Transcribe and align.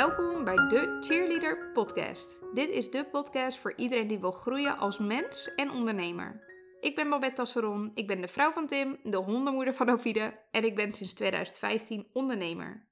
Welkom 0.00 0.44
bij 0.44 0.56
de 0.56 0.96
Cheerleader 1.00 1.70
Podcast. 1.72 2.40
Dit 2.54 2.68
is 2.68 2.90
de 2.90 3.04
podcast 3.04 3.58
voor 3.58 3.72
iedereen 3.76 4.06
die 4.06 4.18
wil 4.18 4.30
groeien 4.30 4.78
als 4.78 4.98
mens 4.98 5.54
en 5.56 5.70
ondernemer. 5.70 6.44
Ik 6.80 6.96
ben 6.96 7.08
Babette 7.08 7.34
Tasseron, 7.34 7.90
ik 7.94 8.06
ben 8.06 8.20
de 8.20 8.28
vrouw 8.28 8.52
van 8.52 8.66
Tim, 8.66 8.98
de 9.02 9.16
hondenmoeder 9.16 9.74
van 9.74 9.88
Ovide 9.88 10.38
en 10.50 10.64
ik 10.64 10.76
ben 10.76 10.92
sinds 10.92 11.14
2015 11.14 12.06
ondernemer. 12.12 12.88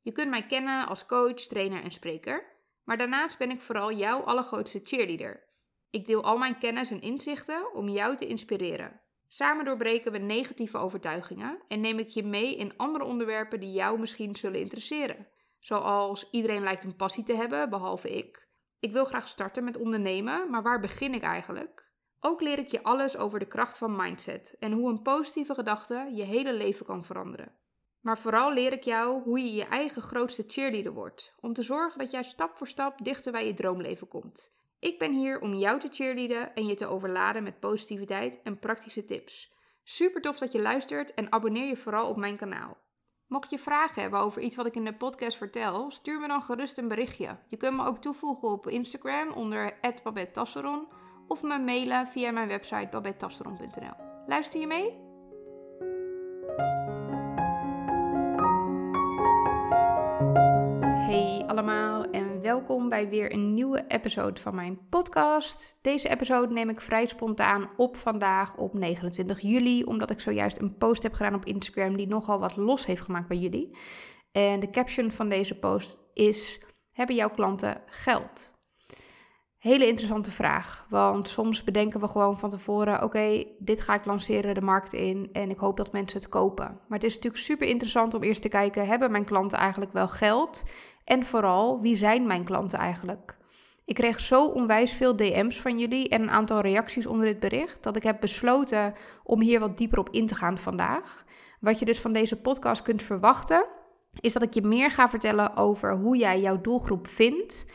Je 0.00 0.12
kunt 0.12 0.30
mij 0.30 0.46
kennen 0.46 0.86
als 0.86 1.06
coach, 1.06 1.40
trainer 1.40 1.82
en 1.82 1.92
spreker, 1.92 2.44
maar 2.84 2.98
daarnaast 2.98 3.38
ben 3.38 3.50
ik 3.50 3.60
vooral 3.60 3.92
jouw 3.92 4.20
allergrootste 4.20 4.80
cheerleader. 4.82 5.44
Ik 5.90 6.06
deel 6.06 6.24
al 6.24 6.36
mijn 6.36 6.58
kennis 6.58 6.90
en 6.90 7.00
inzichten 7.00 7.74
om 7.74 7.88
jou 7.88 8.16
te 8.16 8.26
inspireren. 8.26 9.00
Samen 9.28 9.64
doorbreken 9.64 10.12
we 10.12 10.18
negatieve 10.18 10.78
overtuigingen 10.78 11.58
en 11.68 11.80
neem 11.80 11.98
ik 11.98 12.08
je 12.08 12.22
mee 12.22 12.56
in 12.56 12.76
andere 12.76 13.04
onderwerpen 13.04 13.60
die 13.60 13.72
jou 13.72 13.98
misschien 13.98 14.34
zullen 14.34 14.60
interesseren. 14.60 15.26
Zoals 15.64 16.28
iedereen 16.30 16.62
lijkt 16.62 16.84
een 16.84 16.96
passie 16.96 17.24
te 17.24 17.36
hebben, 17.36 17.70
behalve 17.70 18.16
ik. 18.16 18.48
Ik 18.80 18.92
wil 18.92 19.04
graag 19.04 19.28
starten 19.28 19.64
met 19.64 19.76
ondernemen, 19.76 20.50
maar 20.50 20.62
waar 20.62 20.80
begin 20.80 21.14
ik 21.14 21.22
eigenlijk? 21.22 21.90
Ook 22.20 22.40
leer 22.40 22.58
ik 22.58 22.68
je 22.68 22.82
alles 22.82 23.16
over 23.16 23.38
de 23.38 23.46
kracht 23.46 23.78
van 23.78 23.96
mindset 23.96 24.56
en 24.58 24.72
hoe 24.72 24.90
een 24.90 25.02
positieve 25.02 25.54
gedachte 25.54 26.10
je 26.12 26.22
hele 26.22 26.52
leven 26.52 26.86
kan 26.86 27.04
veranderen. 27.04 27.52
Maar 28.00 28.18
vooral 28.18 28.52
leer 28.52 28.72
ik 28.72 28.82
jou 28.82 29.22
hoe 29.22 29.38
je 29.38 29.54
je 29.54 29.64
eigen 29.64 30.02
grootste 30.02 30.44
cheerleader 30.46 30.92
wordt, 30.92 31.34
om 31.40 31.52
te 31.52 31.62
zorgen 31.62 31.98
dat 31.98 32.10
jij 32.10 32.22
stap 32.22 32.56
voor 32.56 32.68
stap 32.68 33.04
dichter 33.04 33.32
bij 33.32 33.46
je 33.46 33.54
droomleven 33.54 34.08
komt. 34.08 34.54
Ik 34.78 34.98
ben 34.98 35.12
hier 35.12 35.40
om 35.40 35.54
jou 35.54 35.80
te 35.80 35.88
cheerleaden 35.90 36.54
en 36.54 36.66
je 36.66 36.74
te 36.74 36.86
overladen 36.86 37.42
met 37.42 37.60
positiviteit 37.60 38.40
en 38.42 38.58
praktische 38.58 39.04
tips. 39.04 39.52
Super 39.82 40.20
tof 40.20 40.38
dat 40.38 40.52
je 40.52 40.60
luistert 40.60 41.14
en 41.14 41.32
abonneer 41.32 41.66
je 41.66 41.76
vooral 41.76 42.08
op 42.08 42.16
mijn 42.16 42.36
kanaal. 42.36 42.83
Mocht 43.34 43.50
je 43.50 43.58
vragen 43.58 44.02
hebben 44.02 44.20
over 44.20 44.42
iets 44.42 44.56
wat 44.56 44.66
ik 44.66 44.74
in 44.74 44.84
de 44.84 44.94
podcast 44.94 45.36
vertel, 45.36 45.90
stuur 45.90 46.20
me 46.20 46.28
dan 46.28 46.42
gerust 46.42 46.78
een 46.78 46.88
berichtje. 46.88 47.36
Je 47.48 47.56
kunt 47.56 47.76
me 47.76 47.84
ook 47.84 47.98
toevoegen 47.98 48.48
op 48.48 48.68
Instagram 48.68 49.32
onder 49.32 49.78
@babettasseron 50.02 50.88
of 51.28 51.42
me 51.42 51.58
mailen 51.58 52.06
via 52.06 52.30
mijn 52.30 52.48
website 52.48 52.88
babettasseron.nl. 52.90 53.92
Luister 54.26 54.60
je 54.60 54.66
mee? 54.66 55.02
Hey 61.06 61.44
allemaal 61.46 62.04
welkom 62.54 62.88
bij 62.88 63.08
weer 63.08 63.32
een 63.32 63.54
nieuwe 63.54 63.84
episode 63.88 64.40
van 64.40 64.54
mijn 64.54 64.78
podcast. 64.88 65.78
Deze 65.82 66.08
episode 66.08 66.52
neem 66.52 66.68
ik 66.68 66.80
vrij 66.80 67.06
spontaan 67.06 67.70
op 67.76 67.96
vandaag 67.96 68.56
op 68.56 68.74
29 68.74 69.40
juli, 69.40 69.84
omdat 69.84 70.10
ik 70.10 70.20
zojuist 70.20 70.58
een 70.58 70.76
post 70.76 71.02
heb 71.02 71.12
gedaan 71.12 71.34
op 71.34 71.44
Instagram 71.44 71.96
die 71.96 72.06
nogal 72.06 72.38
wat 72.38 72.56
los 72.56 72.86
heeft 72.86 73.02
gemaakt 73.02 73.28
bij 73.28 73.36
jullie. 73.36 73.76
En 74.32 74.60
de 74.60 74.70
caption 74.70 75.10
van 75.10 75.28
deze 75.28 75.58
post 75.58 76.00
is: 76.12 76.60
Hebben 76.92 77.16
jouw 77.16 77.30
klanten 77.30 77.82
geld? 77.86 78.54
Hele 79.64 79.86
interessante 79.86 80.30
vraag, 80.30 80.86
want 80.88 81.28
soms 81.28 81.64
bedenken 81.64 82.00
we 82.00 82.08
gewoon 82.08 82.38
van 82.38 82.48
tevoren: 82.48 83.02
oké, 83.02 83.44
dit 83.58 83.80
ga 83.80 83.94
ik 83.94 84.04
lanceren 84.04 84.54
de 84.54 84.60
markt 84.60 84.92
in 84.92 85.28
en 85.32 85.50
ik 85.50 85.58
hoop 85.58 85.76
dat 85.76 85.92
mensen 85.92 86.20
het 86.20 86.28
kopen. 86.28 86.64
Maar 86.64 86.98
het 86.98 87.04
is 87.04 87.14
natuurlijk 87.14 87.42
super 87.42 87.68
interessant 87.68 88.14
om 88.14 88.22
eerst 88.22 88.42
te 88.42 88.48
kijken: 88.48 88.86
hebben 88.86 89.10
mijn 89.10 89.24
klanten 89.24 89.58
eigenlijk 89.58 89.92
wel 89.92 90.08
geld? 90.08 90.62
En 91.04 91.24
vooral, 91.24 91.80
wie 91.80 91.96
zijn 91.96 92.26
mijn 92.26 92.44
klanten 92.44 92.78
eigenlijk? 92.78 93.36
Ik 93.84 93.94
kreeg 93.94 94.20
zo 94.20 94.46
onwijs 94.46 94.92
veel 94.92 95.16
DM's 95.16 95.60
van 95.60 95.78
jullie 95.78 96.08
en 96.08 96.22
een 96.22 96.30
aantal 96.30 96.60
reacties 96.60 97.06
onder 97.06 97.26
dit 97.26 97.40
bericht 97.40 97.82
dat 97.82 97.96
ik 97.96 98.02
heb 98.02 98.20
besloten 98.20 98.94
om 99.24 99.40
hier 99.40 99.60
wat 99.60 99.76
dieper 99.76 99.98
op 99.98 100.08
in 100.10 100.26
te 100.26 100.34
gaan 100.34 100.58
vandaag. 100.58 101.24
Wat 101.60 101.78
je 101.78 101.84
dus 101.84 102.00
van 102.00 102.12
deze 102.12 102.40
podcast 102.40 102.82
kunt 102.82 103.02
verwachten, 103.02 103.66
is 104.20 104.32
dat 104.32 104.42
ik 104.42 104.54
je 104.54 104.62
meer 104.62 104.90
ga 104.90 105.08
vertellen 105.08 105.56
over 105.56 105.96
hoe 105.96 106.16
jij 106.16 106.40
jouw 106.40 106.60
doelgroep 106.60 107.06
vindt 107.06 107.66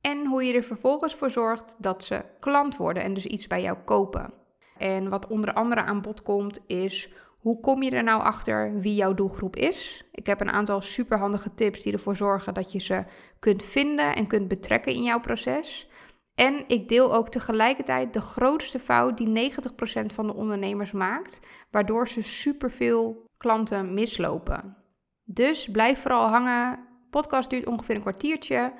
en 0.00 0.26
hoe 0.26 0.44
je 0.44 0.54
er 0.54 0.62
vervolgens 0.62 1.14
voor 1.14 1.30
zorgt 1.30 1.76
dat 1.78 2.04
ze 2.04 2.24
klant 2.40 2.76
worden 2.76 3.02
en 3.02 3.14
dus 3.14 3.26
iets 3.26 3.46
bij 3.46 3.62
jou 3.62 3.78
kopen. 3.84 4.32
En 4.76 5.08
wat 5.08 5.26
onder 5.26 5.52
andere 5.52 5.82
aan 5.82 6.00
bod 6.00 6.22
komt 6.22 6.64
is 6.66 7.12
hoe 7.38 7.60
kom 7.60 7.82
je 7.82 7.90
er 7.90 8.04
nou 8.04 8.22
achter 8.22 8.80
wie 8.80 8.94
jouw 8.94 9.14
doelgroep 9.14 9.56
is? 9.56 10.04
Ik 10.12 10.26
heb 10.26 10.40
een 10.40 10.50
aantal 10.50 10.80
superhandige 10.80 11.54
tips 11.54 11.82
die 11.82 11.92
ervoor 11.92 12.16
zorgen 12.16 12.54
dat 12.54 12.72
je 12.72 12.80
ze 12.80 13.04
kunt 13.38 13.62
vinden 13.62 14.14
en 14.14 14.26
kunt 14.26 14.48
betrekken 14.48 14.92
in 14.92 15.02
jouw 15.02 15.20
proces. 15.20 15.88
En 16.34 16.64
ik 16.66 16.88
deel 16.88 17.14
ook 17.14 17.28
tegelijkertijd 17.28 18.12
de 18.12 18.20
grootste 18.20 18.78
fout 18.78 19.16
die 19.16 19.52
90% 19.52 20.06
van 20.06 20.26
de 20.26 20.34
ondernemers 20.34 20.92
maakt, 20.92 21.40
waardoor 21.70 22.08
ze 22.08 22.22
superveel 22.22 23.24
klanten 23.36 23.94
mislopen. 23.94 24.76
Dus 25.24 25.68
blijf 25.70 26.00
vooral 26.00 26.28
hangen. 26.28 26.86
podcast 27.10 27.50
duurt 27.50 27.66
ongeveer 27.66 27.94
een 27.94 28.00
kwartiertje. 28.00 28.72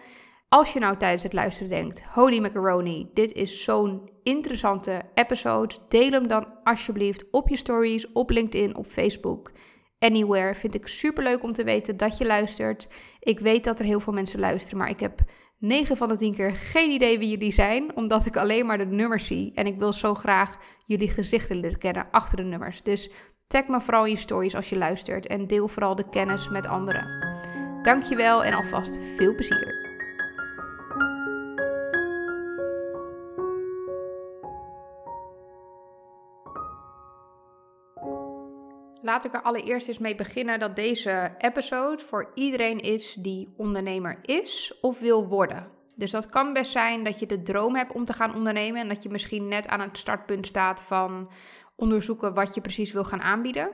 Als 0.49 0.73
je 0.73 0.79
nou 0.79 0.97
tijdens 0.97 1.23
het 1.23 1.33
luisteren 1.33 1.69
denkt: 1.69 2.03
Holy 2.05 2.39
macaroni, 2.39 3.11
dit 3.15 3.33
is 3.33 3.65
zo'n 3.65 4.11
interessante 4.23 5.03
episode, 5.15 5.75
deel 5.89 6.11
hem 6.11 6.29
dan 6.29 6.47
alsjeblieft 6.65 7.25
op 7.31 7.49
je 7.49 7.57
stories, 7.57 8.13
op 8.13 8.31
LinkedIn, 8.31 8.77
op 8.77 8.87
Facebook. 8.87 9.53
Anywhere 9.99 10.55
vind 10.55 10.75
ik 10.75 10.87
super 10.87 11.23
leuk 11.23 11.43
om 11.43 11.53
te 11.53 11.65
weten 11.65 11.97
dat 11.97 12.19
je 12.19 12.27
luistert. 12.27 12.89
Ik 13.21 13.39
weet 13.39 13.65
dat 13.65 13.79
er 13.79 13.85
heel 13.85 14.01
veel 14.01 14.13
mensen 14.13 14.41
luisteren, 14.41 14.79
maar 14.79 14.89
ik 14.89 15.01
heb 15.01 15.21
9 15.59 15.97
van 15.97 16.09
de 16.09 16.17
10 16.17 16.35
keer 16.35 16.57
geen 16.57 16.91
idee 16.91 17.19
wie 17.19 17.29
jullie 17.29 17.53
zijn, 17.53 17.97
omdat 17.97 18.27
ik 18.27 18.37
alleen 18.37 18.67
maar 18.67 18.79
de 18.79 18.87
nummers 18.87 19.27
zie. 19.27 19.53
En 19.55 19.67
ik 19.67 19.79
wil 19.79 19.93
zo 19.93 20.15
graag 20.15 20.57
jullie 20.87 21.11
gezichten 21.11 21.57
leren 21.57 21.79
kennen 21.79 22.09
achter 22.11 22.37
de 22.37 22.43
nummers. 22.43 22.83
Dus 22.83 23.11
tag 23.47 23.67
me 23.67 23.81
vooral 23.81 24.05
in 24.05 24.11
je 24.11 24.17
stories 24.17 24.55
als 24.55 24.69
je 24.69 24.77
luistert 24.77 25.27
en 25.27 25.47
deel 25.47 25.69
vooral 25.69 25.95
de 25.95 26.09
kennis 26.09 26.49
met 26.49 26.67
anderen. 26.67 27.27
Dankjewel 27.83 28.45
en 28.45 28.55
alvast 28.55 28.99
veel 29.17 29.35
plezier. 29.35 29.88
Laat 39.03 39.25
ik 39.25 39.35
er 39.35 39.43
allereerst 39.43 39.89
eens 39.89 39.99
mee 39.99 40.15
beginnen 40.15 40.59
dat 40.59 40.77
deze 40.77 41.35
episode 41.39 42.03
voor 42.03 42.31
iedereen 42.35 42.81
is 42.81 43.15
die 43.15 43.55
ondernemer 43.57 44.19
is 44.23 44.79
of 44.81 45.01
wil 45.01 45.27
worden. 45.27 45.71
Dus 45.95 46.11
dat 46.11 46.27
kan 46.27 46.53
best 46.53 46.73
zijn 46.73 47.05
dat 47.05 47.19
je 47.19 47.27
de 47.27 47.43
droom 47.43 47.77
hebt 47.77 47.93
om 47.93 48.05
te 48.05 48.13
gaan 48.13 48.35
ondernemen 48.35 48.81
en 48.81 48.89
dat 48.89 49.03
je 49.03 49.09
misschien 49.09 49.49
net 49.49 49.69
aan 49.69 49.81
het 49.81 49.99
startpunt 49.99 50.47
staat 50.47 50.83
van 50.83 51.31
onderzoeken 51.77 52.35
wat 52.35 52.55
je 52.55 52.61
precies 52.61 52.93
wil 52.93 53.05
gaan 53.05 53.23
aanbieden. 53.23 53.71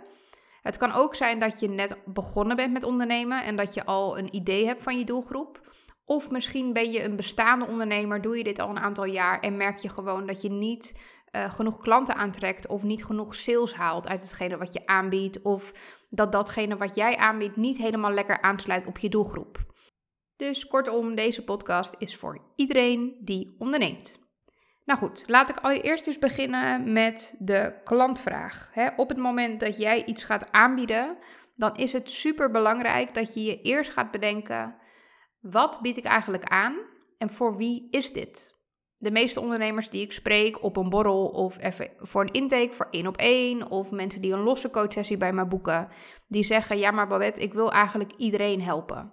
Het 0.63 0.77
kan 0.77 0.93
ook 0.93 1.15
zijn 1.15 1.39
dat 1.39 1.61
je 1.61 1.69
net 1.69 1.97
begonnen 2.05 2.57
bent 2.57 2.73
met 2.73 2.85
ondernemen 2.85 3.45
en 3.45 3.57
dat 3.57 3.75
je 3.75 3.85
al 3.85 4.19
een 4.19 4.35
idee 4.35 4.67
hebt 4.67 4.83
van 4.83 4.99
je 4.99 5.05
doelgroep. 5.05 5.61
Of 6.05 6.31
misschien 6.31 6.73
ben 6.73 6.93
je 6.93 7.05
een 7.05 7.17
bestaande 7.17 7.67
ondernemer, 7.67 8.23
doe 8.23 8.37
je 8.37 8.45
dit 8.45 8.59
al 8.59 8.69
een 8.69 8.79
aantal 8.79 9.05
jaar 9.05 9.41
en 9.41 9.57
merk 9.57 9.79
je 9.79 9.89
gewoon 9.89 10.27
dat 10.27 10.43
je 10.43 10.51
niet 10.51 11.01
uh, 11.35 11.53
genoeg 11.53 11.79
klanten 11.79 12.15
aantrekt 12.15 12.67
of 12.67 12.83
niet 12.83 13.05
genoeg 13.05 13.35
sales 13.35 13.75
haalt 13.75 14.09
uit 14.09 14.21
hetgene 14.21 14.57
wat 14.57 14.73
je 14.73 14.87
aanbiedt 14.87 15.43
of 15.43 15.73
dat 16.09 16.33
datgene 16.33 16.77
wat 16.77 16.95
jij 16.95 17.17
aanbiedt 17.17 17.57
niet 17.57 17.77
helemaal 17.77 18.11
lekker 18.11 18.41
aansluit 18.43 18.87
op 18.87 18.99
je 18.99 19.09
doelgroep. 19.09 19.59
Dus 20.37 20.67
kortom, 20.67 21.15
deze 21.15 21.45
podcast 21.45 21.95
is 21.99 22.17
voor 22.17 22.39
iedereen 22.57 23.17
die 23.21 23.55
onderneemt. 23.59 24.23
Nou 24.85 24.99
goed, 24.99 25.25
laat 25.27 25.51
ik 25.51 25.59
allereerst 25.59 26.07
eens 26.07 26.19
beginnen 26.19 26.93
met 26.93 27.35
de 27.39 27.81
klantvraag. 27.85 28.71
op 28.97 29.09
het 29.09 29.19
moment 29.19 29.61
dat 29.61 29.77
jij 29.77 30.05
iets 30.05 30.25
gaat 30.25 30.53
aanbieden, 30.53 31.19
dan 31.57 31.77
is 31.77 31.93
het 31.93 32.11
super 32.11 32.51
belangrijk 32.51 33.15
dat 33.15 33.35
je 33.35 33.43
je 33.43 33.61
eerst 33.61 33.91
gaat 33.91 34.11
bedenken: 34.11 34.77
wat 35.41 35.79
bied 35.83 35.97
ik 35.97 36.05
eigenlijk 36.05 36.45
aan 36.45 36.77
en 37.19 37.31
voor 37.31 37.57
wie 37.57 37.89
is 37.91 38.13
dit? 38.13 38.54
De 39.05 39.11
meeste 39.11 39.41
ondernemers 39.41 39.91
die 39.91 40.03
ik 40.03 40.13
spreek 40.13 40.63
op 40.63 40.77
een 40.77 40.89
borrel 40.89 41.27
of 41.27 41.59
even 41.59 41.91
voor 41.99 42.23
een 42.23 42.33
intake 42.33 42.73
voor 42.73 42.89
één 42.91 43.07
op 43.07 43.17
één 43.17 43.71
of 43.71 43.91
mensen 43.91 44.23
die 44.23 44.33
een 44.33 44.43
losse 44.43 44.71
coachsessie 44.71 45.17
bij 45.17 45.33
mij 45.33 45.49
boeken, 45.49 45.89
die 46.27 46.43
zeggen: 46.43 46.79
Ja, 46.79 46.91
maar 46.91 47.07
Babette, 47.07 47.41
ik 47.41 47.53
wil 47.53 47.73
eigenlijk 47.73 48.13
iedereen 48.17 48.63
helpen. 48.63 49.13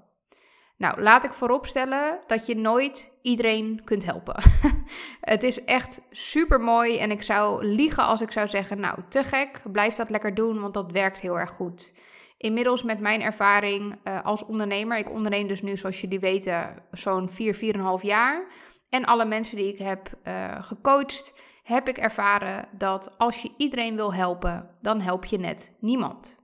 Nou, 0.77 1.01
laat 1.01 1.23
ik 1.23 1.33
vooropstellen 1.33 2.19
dat 2.27 2.45
je 2.45 2.55
nooit 2.55 3.19
iedereen 3.21 3.81
kunt 3.83 4.05
helpen. 4.05 4.43
het 5.33 5.43
is 5.43 5.63
echt 5.63 6.01
super 6.09 6.59
mooi 6.59 6.97
en 6.97 7.11
ik 7.11 7.21
zou 7.21 7.65
liegen 7.65 8.03
als 8.03 8.21
ik 8.21 8.31
zou 8.31 8.47
zeggen: 8.47 8.79
Nou, 8.79 8.99
te 9.09 9.23
gek, 9.23 9.61
blijf 9.71 9.95
dat 9.95 10.09
lekker 10.09 10.33
doen, 10.33 10.61
want 10.61 10.73
dat 10.73 10.91
werkt 10.91 11.21
heel 11.21 11.39
erg 11.39 11.51
goed. 11.51 11.93
Inmiddels 12.37 12.83
met 12.83 12.99
mijn 12.99 13.21
ervaring 13.21 13.99
uh, 14.03 14.25
als 14.25 14.45
ondernemer, 14.45 14.97
ik 14.97 15.11
onderneem 15.11 15.47
dus 15.47 15.61
nu, 15.61 15.77
zoals 15.77 16.01
jullie 16.01 16.19
weten, 16.19 16.83
zo'n 16.91 17.29
4, 17.29 17.55
4,5 17.55 18.01
jaar 18.01 18.47
en 18.91 19.05
alle 19.05 19.25
mensen 19.25 19.57
die 19.57 19.73
ik 19.73 19.79
heb 19.79 20.09
uh, 20.23 20.63
gecoacht, 20.63 21.33
heb 21.63 21.87
ik 21.87 21.97
ervaren 21.97 22.67
dat 22.71 23.17
als 23.17 23.41
je 23.41 23.53
iedereen 23.57 23.95
wil 23.95 24.13
helpen, 24.13 24.69
dan 24.81 25.01
help 25.01 25.25
je 25.25 25.37
net 25.37 25.77
niemand. 25.79 26.39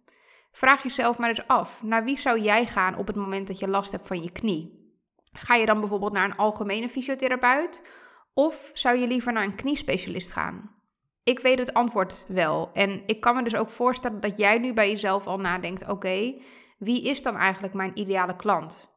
Vraag 0.52 0.84
jezelf 0.84 1.18
maar 1.18 1.30
eens 1.30 1.48
af, 1.48 1.84
naar 1.84 2.04
wie 2.04 2.18
zou 2.18 2.40
jij 2.40 2.66
gaan 2.66 2.98
op 2.98 3.08
het 3.08 3.16
moment 3.16 3.48
dat 3.48 3.60
je 3.60 3.68
last 3.68 3.92
hebt 3.92 4.08
van 4.08 4.24
je 4.24 4.32
knie? 4.32 4.92
Ga 5.32 5.56
je 5.56 5.66
dan 5.66 5.80
bijvoorbeeld 5.80 6.12
naar 6.12 6.30
een 6.30 6.36
algemene 6.36 6.90
fysiotherapeut 6.90 7.92
of 8.34 8.72
zou 8.74 8.98
je 8.98 9.08
liever 9.08 9.34
naar 9.34 9.44
een 9.44 9.56
kniespecialist 9.56 10.32
gaan? 10.32 10.76
Ik 11.24 11.40
weet 11.40 11.60
het 11.60 11.74
antwoord 11.74 12.26
wel 12.28 12.70
en 12.74 13.04
ik 13.06 13.20
kan 13.20 13.36
me 13.36 13.44
dus 13.44 13.56
ook 13.56 13.70
voorstellen 13.70 14.20
dat 14.20 14.38
jij 14.38 14.58
nu 14.58 14.74
bij 14.74 14.90
jezelf 14.90 15.28
al 15.28 15.40
nadenkt: 15.40 15.88
oké, 15.88 16.36
wie 16.78 17.04
is 17.04 17.22
dan 17.22 17.38
eigenlijk 17.38 17.74
mijn 17.74 18.00
ideale 18.00 18.36
klant? 18.36 18.97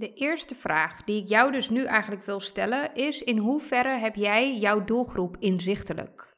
De 0.00 0.12
eerste 0.12 0.54
vraag 0.54 1.04
die 1.04 1.22
ik 1.22 1.28
jou 1.28 1.52
dus 1.52 1.70
nu 1.70 1.84
eigenlijk 1.84 2.24
wil 2.24 2.40
stellen 2.40 2.94
is: 2.94 3.22
in 3.22 3.38
hoeverre 3.38 3.98
heb 3.98 4.14
jij 4.14 4.56
jouw 4.56 4.84
doelgroep 4.84 5.36
inzichtelijk? 5.38 6.36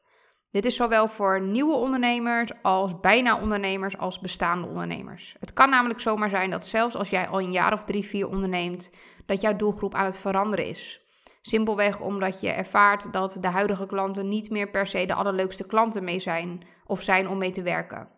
Dit 0.51 0.65
is 0.65 0.75
zowel 0.75 1.07
voor 1.07 1.41
nieuwe 1.41 1.75
ondernemers 1.75 2.51
als 2.61 2.99
bijna 2.99 3.39
ondernemers 3.41 3.97
als 3.97 4.19
bestaande 4.19 4.67
ondernemers. 4.67 5.35
Het 5.39 5.53
kan 5.53 5.69
namelijk 5.69 5.99
zomaar 5.99 6.29
zijn 6.29 6.49
dat 6.49 6.67
zelfs 6.67 6.95
als 6.95 7.09
jij 7.09 7.27
al 7.27 7.39
een 7.39 7.51
jaar 7.51 7.73
of 7.73 7.83
drie, 7.83 8.05
vier 8.05 8.27
onderneemt, 8.27 8.91
dat 9.25 9.41
jouw 9.41 9.55
doelgroep 9.55 9.93
aan 9.95 10.05
het 10.05 10.17
veranderen 10.17 10.65
is. 10.65 11.01
Simpelweg 11.41 12.01
omdat 12.01 12.41
je 12.41 12.49
ervaart 12.49 13.13
dat 13.13 13.37
de 13.39 13.47
huidige 13.47 13.85
klanten 13.85 14.27
niet 14.27 14.49
meer 14.49 14.69
per 14.69 14.87
se 14.87 15.05
de 15.05 15.13
allerleukste 15.13 15.65
klanten 15.65 16.03
mee 16.03 16.19
zijn 16.19 16.67
of 16.85 17.01
zijn 17.01 17.27
om 17.27 17.37
mee 17.37 17.51
te 17.51 17.61
werken. 17.61 18.09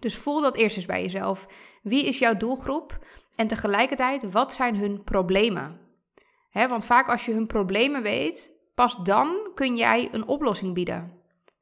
Dus 0.00 0.16
voel 0.16 0.40
dat 0.40 0.56
eerst 0.56 0.76
eens 0.76 0.86
bij 0.86 1.02
jezelf. 1.02 1.46
Wie 1.82 2.06
is 2.06 2.18
jouw 2.18 2.36
doelgroep? 2.36 2.98
En 3.36 3.46
tegelijkertijd, 3.46 4.32
wat 4.32 4.52
zijn 4.52 4.76
hun 4.76 5.04
problemen? 5.04 5.80
want 6.52 6.84
vaak 6.84 7.08
als 7.08 7.24
je 7.24 7.32
hun 7.32 7.46
problemen 7.46 8.02
weet, 8.02 8.52
pas 8.74 8.96
dan 8.96 9.50
kun 9.54 9.76
jij 9.76 10.08
een 10.12 10.26
oplossing 10.26 10.74
bieden. 10.74 11.20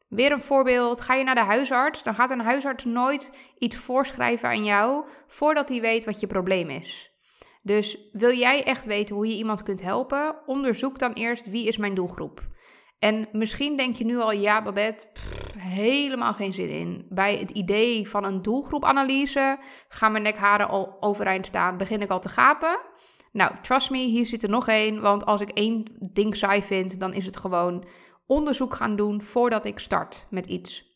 Weer 0.09 0.33
een 0.33 0.41
voorbeeld. 0.41 1.01
Ga 1.01 1.15
je 1.15 1.25
naar 1.25 1.35
de 1.35 1.41
huisarts, 1.41 2.03
dan 2.03 2.15
gaat 2.15 2.31
een 2.31 2.41
huisarts 2.41 2.85
nooit 2.85 3.33
iets 3.59 3.77
voorschrijven 3.77 4.49
aan 4.49 4.65
jou 4.65 5.05
voordat 5.27 5.69
hij 5.69 5.81
weet 5.81 6.05
wat 6.05 6.21
je 6.21 6.27
probleem 6.27 6.71
is. 6.71 7.11
Dus 7.63 8.09
wil 8.13 8.33
jij 8.33 8.65
echt 8.65 8.85
weten 8.85 9.15
hoe 9.15 9.27
je 9.27 9.37
iemand 9.37 9.63
kunt 9.63 9.83
helpen, 9.83 10.37
onderzoek 10.47 10.99
dan 10.99 11.13
eerst 11.13 11.51
wie 11.51 11.67
is 11.67 11.77
mijn 11.77 11.95
doelgroep. 11.95 12.43
En 13.01 13.29
misschien 13.33 13.77
denk 13.77 13.97
je 13.97 14.05
nu 14.05 14.19
al, 14.19 14.33
ja 14.33 14.63
Babette, 14.63 15.07
helemaal 15.59 16.35
geen 16.35 16.53
zin 16.53 16.69
in. 16.69 17.07
Bij 17.09 17.37
het 17.37 17.51
idee 17.51 18.09
van 18.09 18.25
een 18.25 18.43
doelgroepanalyse 18.43 19.59
gaan 19.89 20.13
mijn 20.13 20.25
nekharen 20.25 20.69
al 20.69 20.97
overeind 21.01 21.47
staan, 21.47 21.77
begin 21.77 22.01
ik 22.01 22.11
al 22.11 22.21
te 22.21 22.29
gapen. 22.29 22.79
Nou, 23.33 23.53
trust 23.63 23.91
me, 23.91 23.99
hier 23.99 24.25
zit 24.25 24.43
er 24.43 24.49
nog 24.49 24.69
één, 24.69 25.01
want 25.01 25.25
als 25.25 25.41
ik 25.41 25.51
één 25.51 25.85
ding 26.13 26.37
saai 26.37 26.63
vind, 26.63 27.01
dan 27.01 27.15
is 27.15 27.27
het 27.27 27.37
gewoon 27.37 27.87
onderzoek 28.27 28.75
gaan 28.75 28.97
doen 28.97 29.23
voordat 29.23 29.65
ik 29.65 29.79
start 29.79 30.27
met 30.31 30.47
iets. 30.47 30.89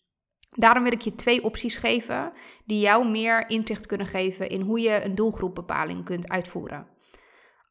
Daarom 0.51 0.83
wil 0.83 0.93
ik 0.93 1.01
je 1.01 1.15
twee 1.15 1.45
opties 1.45 1.77
geven 1.77 2.33
die 2.65 2.81
jou 2.81 3.09
meer 3.09 3.49
inzicht 3.51 3.87
kunnen 3.87 4.07
geven 4.07 4.49
in 4.49 4.61
hoe 4.61 4.81
je 4.81 5.05
een 5.05 5.15
doelgroepbepaling 5.15 6.05
kunt 6.05 6.31
uitvoeren. 6.31 6.87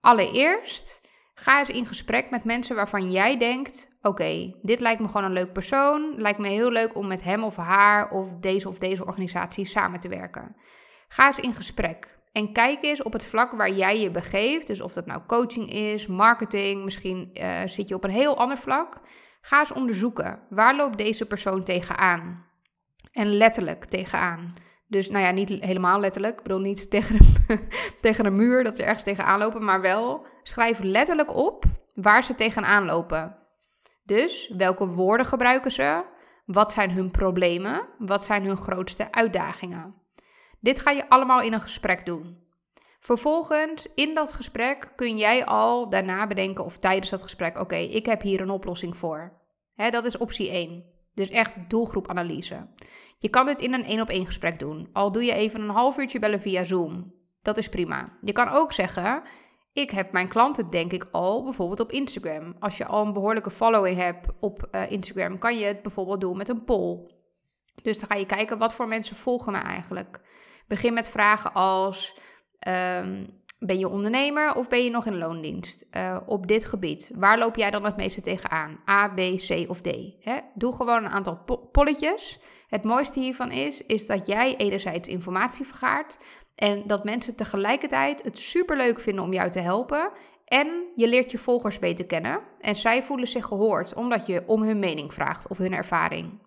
Allereerst 0.01 1.01
ga 1.33 1.59
eens 1.59 1.69
in 1.69 1.85
gesprek 1.85 2.29
met 2.29 2.43
mensen 2.43 2.75
waarvan 2.75 3.11
jij 3.11 3.37
denkt: 3.37 3.92
oké, 4.03 4.53
dit 4.61 4.79
lijkt 4.79 5.01
me 5.01 5.07
gewoon 5.07 5.23
een 5.23 5.33
leuk 5.33 5.53
persoon, 5.53 6.13
lijkt 6.17 6.39
me 6.39 6.47
heel 6.47 6.71
leuk 6.71 6.95
om 6.95 7.07
met 7.07 7.23
hem 7.23 7.43
of 7.43 7.55
haar 7.55 8.09
of 8.09 8.27
deze 8.39 8.67
of 8.67 8.77
deze 8.77 9.05
organisatie 9.05 9.65
samen 9.65 9.99
te 9.99 10.07
werken. 10.07 10.55
Ga 11.07 11.25
eens 11.25 11.39
in 11.39 11.53
gesprek. 11.53 12.21
En 12.31 12.53
kijk 12.53 12.83
eens 12.83 13.03
op 13.03 13.13
het 13.13 13.25
vlak 13.25 13.51
waar 13.51 13.71
jij 13.71 13.99
je 13.99 14.11
begeeft. 14.11 14.67
Dus 14.67 14.81
of 14.81 14.93
dat 14.93 15.05
nou 15.05 15.21
coaching 15.27 15.69
is, 15.69 16.07
marketing, 16.07 16.83
misschien 16.83 17.29
uh, 17.33 17.59
zit 17.65 17.89
je 17.89 17.95
op 17.95 18.03
een 18.03 18.09
heel 18.09 18.37
ander 18.37 18.57
vlak. 18.57 18.99
Ga 19.41 19.59
eens 19.59 19.73
onderzoeken. 19.73 20.39
Waar 20.49 20.75
loopt 20.75 20.97
deze 20.97 21.25
persoon 21.25 21.63
tegenaan? 21.63 22.45
En 23.11 23.27
letterlijk 23.27 23.85
tegenaan. 23.85 24.53
Dus 24.87 25.09
nou 25.09 25.23
ja, 25.23 25.31
niet 25.31 25.49
helemaal 25.49 25.99
letterlijk. 25.99 26.37
Ik 26.37 26.43
bedoel 26.43 26.59
niet 26.59 26.89
tegen 26.91 27.17
een, 27.47 27.69
tegen 28.01 28.25
een 28.25 28.35
muur 28.35 28.63
dat 28.63 28.75
ze 28.75 28.83
ergens 28.83 29.03
tegenaan 29.03 29.39
lopen. 29.39 29.63
Maar 29.63 29.81
wel 29.81 30.25
schrijf 30.41 30.79
letterlijk 30.79 31.35
op 31.35 31.65
waar 31.93 32.23
ze 32.23 32.35
tegenaan 32.35 32.85
lopen. 32.85 33.42
Dus 34.03 34.53
welke 34.57 34.87
woorden 34.87 35.25
gebruiken 35.25 35.71
ze? 35.71 36.03
Wat 36.45 36.71
zijn 36.71 36.91
hun 36.91 37.11
problemen? 37.11 37.87
Wat 37.97 38.23
zijn 38.23 38.45
hun 38.45 38.57
grootste 38.57 39.11
uitdagingen? 39.11 39.95
Dit 40.59 40.79
ga 40.79 40.91
je 40.91 41.09
allemaal 41.09 41.41
in 41.41 41.53
een 41.53 41.61
gesprek 41.61 42.05
doen. 42.05 42.41
Vervolgens, 42.99 43.87
in 43.95 44.13
dat 44.13 44.33
gesprek 44.33 44.91
kun 44.95 45.17
jij 45.17 45.45
al 45.45 45.89
daarna 45.89 46.27
bedenken 46.27 46.65
of 46.65 46.77
tijdens 46.77 47.09
dat 47.09 47.23
gesprek, 47.23 47.59
oké, 47.59 47.75
ik 47.75 48.05
heb 48.05 48.21
hier 48.21 48.41
een 48.41 48.49
oplossing 48.49 48.97
voor. 48.97 49.41
dat 49.75 50.05
is 50.05 50.17
optie 50.17 50.49
1. 50.49 50.83
Dus 51.13 51.29
echt 51.29 51.69
doelgroepanalyse. 51.69 52.67
Je 53.19 53.29
kan 53.29 53.45
dit 53.45 53.61
in 53.61 53.73
een 53.73 53.85
één 53.85 54.01
op 54.01 54.09
één 54.09 54.25
gesprek 54.25 54.59
doen. 54.59 54.89
Al 54.93 55.11
doe 55.11 55.23
je 55.23 55.33
even 55.33 55.61
een 55.61 55.69
half 55.69 55.97
uurtje 55.97 56.19
bellen 56.19 56.41
via 56.41 56.63
Zoom. 56.63 57.13
Dat 57.41 57.57
is 57.57 57.69
prima. 57.69 58.17
Je 58.21 58.31
kan 58.31 58.49
ook 58.49 58.73
zeggen, 58.73 59.23
ik 59.73 59.91
heb 59.91 60.11
mijn 60.11 60.27
klanten 60.27 60.69
denk 60.69 60.91
ik 60.91 61.07
al 61.11 61.43
bijvoorbeeld 61.43 61.79
op 61.79 61.91
Instagram. 61.91 62.55
Als 62.59 62.77
je 62.77 62.85
al 62.85 63.05
een 63.05 63.13
behoorlijke 63.13 63.51
following 63.51 63.97
hebt 63.97 64.27
op 64.39 64.67
uh, 64.71 64.91
Instagram, 64.91 65.37
kan 65.37 65.57
je 65.57 65.65
het 65.65 65.81
bijvoorbeeld 65.81 66.21
doen 66.21 66.37
met 66.37 66.49
een 66.49 66.63
poll. 66.63 67.07
Dus 67.81 67.99
dan 67.99 68.09
ga 68.09 68.15
je 68.15 68.25
kijken 68.25 68.57
wat 68.57 68.73
voor 68.73 68.87
mensen 68.87 69.15
volgen 69.15 69.51
me 69.51 69.57
eigenlijk. 69.59 70.21
Begin 70.67 70.93
met 70.93 71.09
vragen 71.09 71.53
als 71.53 72.15
Ehm, 72.63 73.25
ben 73.65 73.79
je 73.79 73.89
ondernemer 73.89 74.55
of 74.55 74.67
ben 74.67 74.83
je 74.83 74.89
nog 74.89 75.05
in 75.05 75.17
loondienst 75.17 75.85
uh, 75.91 76.17
op 76.25 76.47
dit 76.47 76.65
gebied? 76.65 77.11
Waar 77.15 77.37
loop 77.37 77.55
jij 77.55 77.71
dan 77.71 77.85
het 77.85 77.97
meeste 77.97 78.21
tegenaan? 78.21 78.79
A, 78.89 79.07
B, 79.07 79.19
C 79.19 79.65
of 79.67 79.81
D? 79.81 79.89
Hè? 80.19 80.37
Doe 80.53 80.75
gewoon 80.75 81.03
een 81.03 81.11
aantal 81.11 81.39
polletjes. 81.71 82.39
Het 82.67 82.83
mooiste 82.83 83.19
hiervan 83.19 83.51
is, 83.51 83.85
is 83.85 84.05
dat 84.07 84.27
jij 84.27 84.55
enerzijds 84.55 85.09
informatie 85.09 85.65
vergaart 85.65 86.17
en 86.55 86.83
dat 86.87 87.03
mensen 87.03 87.35
tegelijkertijd 87.35 88.23
het 88.23 88.39
superleuk 88.39 88.99
vinden 88.99 89.23
om 89.23 89.33
jou 89.33 89.49
te 89.49 89.59
helpen. 89.59 90.11
En 90.45 90.67
je 90.95 91.07
leert 91.07 91.31
je 91.31 91.37
volgers 91.37 91.79
beter 91.79 92.05
kennen 92.05 92.41
en 92.59 92.75
zij 92.75 93.03
voelen 93.03 93.27
zich 93.27 93.45
gehoord 93.45 93.93
omdat 93.93 94.25
je 94.25 94.43
om 94.45 94.63
hun 94.63 94.79
mening 94.79 95.13
vraagt 95.13 95.47
of 95.47 95.57
hun 95.57 95.73
ervaring. 95.73 96.39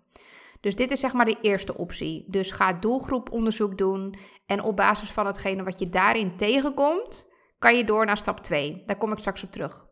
Dus 0.66 0.76
dit 0.76 0.90
is 0.90 1.00
zeg 1.00 1.12
maar 1.12 1.24
de 1.24 1.38
eerste 1.40 1.76
optie. 1.76 2.24
Dus 2.28 2.50
ga 2.50 2.72
doelgroeponderzoek 2.72 3.78
doen 3.78 4.16
en 4.46 4.62
op 4.62 4.76
basis 4.76 5.10
van 5.10 5.26
hetgene 5.26 5.62
wat 5.62 5.78
je 5.78 5.88
daarin 5.88 6.36
tegenkomt, 6.36 7.28
kan 7.58 7.76
je 7.76 7.84
door 7.84 8.06
naar 8.06 8.16
stap 8.16 8.40
2. 8.40 8.82
Daar 8.86 8.96
kom 8.96 9.12
ik 9.12 9.18
straks 9.18 9.44
op 9.44 9.52
terug. 9.52 9.86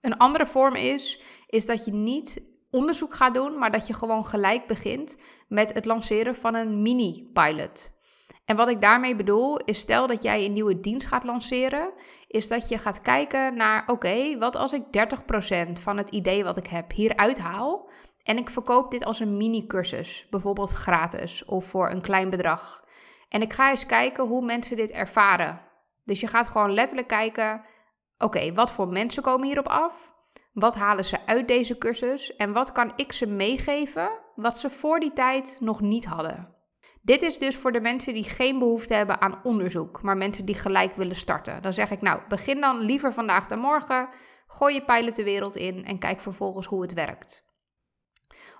Een 0.00 0.16
andere 0.16 0.46
vorm 0.46 0.74
is, 0.74 1.20
is 1.46 1.66
dat 1.66 1.84
je 1.84 1.92
niet 1.92 2.42
onderzoek 2.70 3.14
gaat 3.14 3.34
doen, 3.34 3.58
maar 3.58 3.70
dat 3.70 3.86
je 3.86 3.94
gewoon 3.94 4.26
gelijk 4.26 4.66
begint 4.66 5.16
met 5.48 5.72
het 5.72 5.84
lanceren 5.84 6.36
van 6.36 6.54
een 6.54 6.82
mini-pilot. 6.82 7.96
En 8.44 8.56
wat 8.56 8.68
ik 8.68 8.80
daarmee 8.80 9.16
bedoel, 9.16 9.56
is 9.56 9.78
stel 9.78 10.06
dat 10.06 10.22
jij 10.22 10.44
een 10.44 10.52
nieuwe 10.52 10.80
dienst 10.80 11.06
gaat 11.06 11.24
lanceren, 11.24 11.92
is 12.26 12.48
dat 12.48 12.68
je 12.68 12.78
gaat 12.78 13.00
kijken 13.00 13.56
naar, 13.56 13.84
oké, 13.86 14.38
wat 14.38 14.56
als 14.56 14.72
ik 14.72 14.82
30% 15.68 15.72
van 15.72 15.96
het 15.96 16.10
idee 16.10 16.44
wat 16.44 16.56
ik 16.56 16.66
heb 16.66 16.92
hieruit 16.92 17.38
haal, 17.38 17.90
en 18.22 18.36
ik 18.36 18.50
verkoop 18.50 18.90
dit 18.90 19.04
als 19.04 19.20
een 19.20 19.36
mini-cursus, 19.36 20.26
bijvoorbeeld 20.30 20.70
gratis 20.70 21.44
of 21.44 21.64
voor 21.64 21.90
een 21.90 22.00
klein 22.00 22.30
bedrag. 22.30 22.84
En 23.28 23.42
ik 23.42 23.52
ga 23.52 23.70
eens 23.70 23.86
kijken 23.86 24.26
hoe 24.26 24.44
mensen 24.44 24.76
dit 24.76 24.90
ervaren. 24.90 25.60
Dus 26.04 26.20
je 26.20 26.26
gaat 26.26 26.46
gewoon 26.46 26.72
letterlijk 26.72 27.08
kijken: 27.08 27.64
oké, 28.18 28.52
wat 28.52 28.70
voor 28.70 28.88
mensen 28.88 29.22
komen 29.22 29.46
hierop 29.46 29.68
af? 29.68 30.12
Wat 30.52 30.74
halen 30.74 31.04
ze 31.04 31.26
uit 31.26 31.48
deze 31.48 31.78
cursus? 31.78 32.36
En 32.36 32.52
wat 32.52 32.72
kan 32.72 32.92
ik 32.96 33.12
ze 33.12 33.26
meegeven 33.26 34.10
wat 34.34 34.58
ze 34.58 34.70
voor 34.70 35.00
die 35.00 35.12
tijd 35.12 35.56
nog 35.60 35.80
niet 35.80 36.04
hadden? 36.04 36.56
Dit 37.02 37.22
is 37.22 37.38
dus 37.38 37.56
voor 37.56 37.72
de 37.72 37.80
mensen 37.80 38.14
die 38.14 38.24
geen 38.24 38.58
behoefte 38.58 38.94
hebben 38.94 39.20
aan 39.20 39.40
onderzoek, 39.42 40.02
maar 40.02 40.16
mensen 40.16 40.44
die 40.44 40.54
gelijk 40.54 40.96
willen 40.96 41.16
starten. 41.16 41.62
Dan 41.62 41.72
zeg 41.72 41.90
ik 41.90 42.00
nou, 42.00 42.20
begin 42.28 42.60
dan 42.60 42.78
liever 42.80 43.12
vandaag 43.12 43.46
dan 43.46 43.58
morgen, 43.58 44.08
gooi 44.46 44.74
je 44.74 44.84
pilot 44.84 45.16
de 45.16 45.24
wereld 45.24 45.56
in 45.56 45.84
en 45.84 45.98
kijk 45.98 46.20
vervolgens 46.20 46.66
hoe 46.66 46.82
het 46.82 46.92
werkt. 46.92 47.47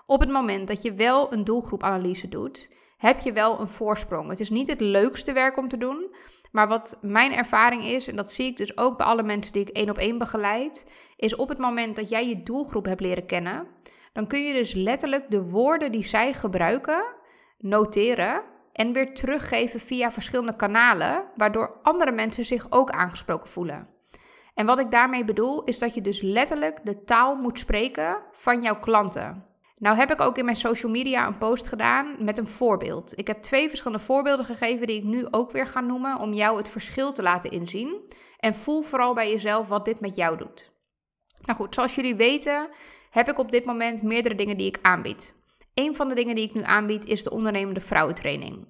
Op 0.09 0.19
het 0.19 0.29
moment 0.29 0.67
dat 0.67 0.81
je 0.81 0.93
wel 0.93 1.33
een 1.33 1.43
doelgroepanalyse 1.43 2.29
doet, 2.29 2.69
heb 2.97 3.19
je 3.19 3.33
wel 3.33 3.59
een 3.59 3.69
voorsprong. 3.69 4.29
Het 4.29 4.39
is 4.39 4.49
niet 4.49 4.67
het 4.67 4.81
leukste 4.81 5.33
werk 5.33 5.57
om 5.57 5.67
te 5.67 5.77
doen, 5.77 6.15
maar 6.51 6.67
wat 6.67 6.97
mijn 7.01 7.31
ervaring 7.31 7.83
is, 7.83 8.07
en 8.07 8.15
dat 8.15 8.31
zie 8.31 8.45
ik 8.45 8.57
dus 8.57 8.77
ook 8.77 8.97
bij 8.97 9.05
alle 9.05 9.23
mensen 9.23 9.53
die 9.53 9.61
ik 9.61 9.75
één 9.75 9.89
op 9.89 9.97
één 9.97 10.17
begeleid, 10.17 10.91
is 11.15 11.35
op 11.35 11.49
het 11.49 11.57
moment 11.57 11.95
dat 11.95 12.09
jij 12.09 12.27
je 12.27 12.43
doelgroep 12.43 12.85
hebt 12.85 13.01
leren 13.01 13.25
kennen, 13.25 13.67
dan 14.13 14.27
kun 14.27 14.43
je 14.43 14.53
dus 14.53 14.73
letterlijk 14.73 15.31
de 15.31 15.43
woorden 15.43 15.91
die 15.91 16.03
zij 16.03 16.33
gebruiken 16.33 17.03
noteren 17.57 18.43
en 18.73 18.93
weer 18.93 19.13
teruggeven 19.13 19.79
via 19.79 20.11
verschillende 20.11 20.55
kanalen, 20.55 21.23
waardoor 21.35 21.79
andere 21.83 22.11
mensen 22.11 22.45
zich 22.45 22.65
ook 22.69 22.89
aangesproken 22.89 23.49
voelen. 23.49 23.87
En 24.53 24.65
wat 24.65 24.79
ik 24.79 24.91
daarmee 24.91 25.25
bedoel, 25.25 25.63
is 25.63 25.79
dat 25.79 25.93
je 25.93 26.01
dus 26.01 26.21
letterlijk 26.21 26.79
de 26.83 27.03
taal 27.03 27.35
moet 27.35 27.59
spreken 27.59 28.17
van 28.31 28.61
jouw 28.61 28.79
klanten. 28.79 29.48
Nou 29.79 29.97
heb 29.97 30.11
ik 30.11 30.21
ook 30.21 30.37
in 30.37 30.45
mijn 30.45 30.57
social 30.57 30.91
media 30.91 31.27
een 31.27 31.37
post 31.37 31.67
gedaan 31.67 32.15
met 32.19 32.37
een 32.37 32.47
voorbeeld. 32.47 33.17
Ik 33.19 33.27
heb 33.27 33.41
twee 33.41 33.69
verschillende 33.69 34.03
voorbeelden 34.03 34.45
gegeven 34.45 34.87
die 34.87 34.97
ik 34.97 35.03
nu 35.03 35.27
ook 35.31 35.51
weer 35.51 35.67
ga 35.67 35.79
noemen 35.79 36.19
om 36.19 36.33
jou 36.33 36.57
het 36.57 36.69
verschil 36.69 37.11
te 37.11 37.21
laten 37.21 37.51
inzien. 37.51 38.01
En 38.37 38.55
voel 38.55 38.81
vooral 38.81 39.13
bij 39.13 39.31
jezelf 39.31 39.67
wat 39.67 39.85
dit 39.85 39.99
met 39.99 40.15
jou 40.15 40.37
doet. 40.37 40.71
Nou 41.45 41.57
goed, 41.59 41.75
zoals 41.75 41.95
jullie 41.95 42.15
weten 42.15 42.69
heb 43.09 43.29
ik 43.29 43.39
op 43.39 43.51
dit 43.51 43.65
moment 43.65 44.03
meerdere 44.03 44.35
dingen 44.35 44.57
die 44.57 44.67
ik 44.67 44.79
aanbied. 44.81 45.35
Een 45.73 45.95
van 45.95 46.07
de 46.07 46.15
dingen 46.15 46.35
die 46.35 46.45
ik 46.47 46.53
nu 46.53 46.63
aanbied 46.63 47.05
is 47.05 47.23
de 47.23 47.31
ondernemende 47.31 47.79
vrouwentraining. 47.79 48.67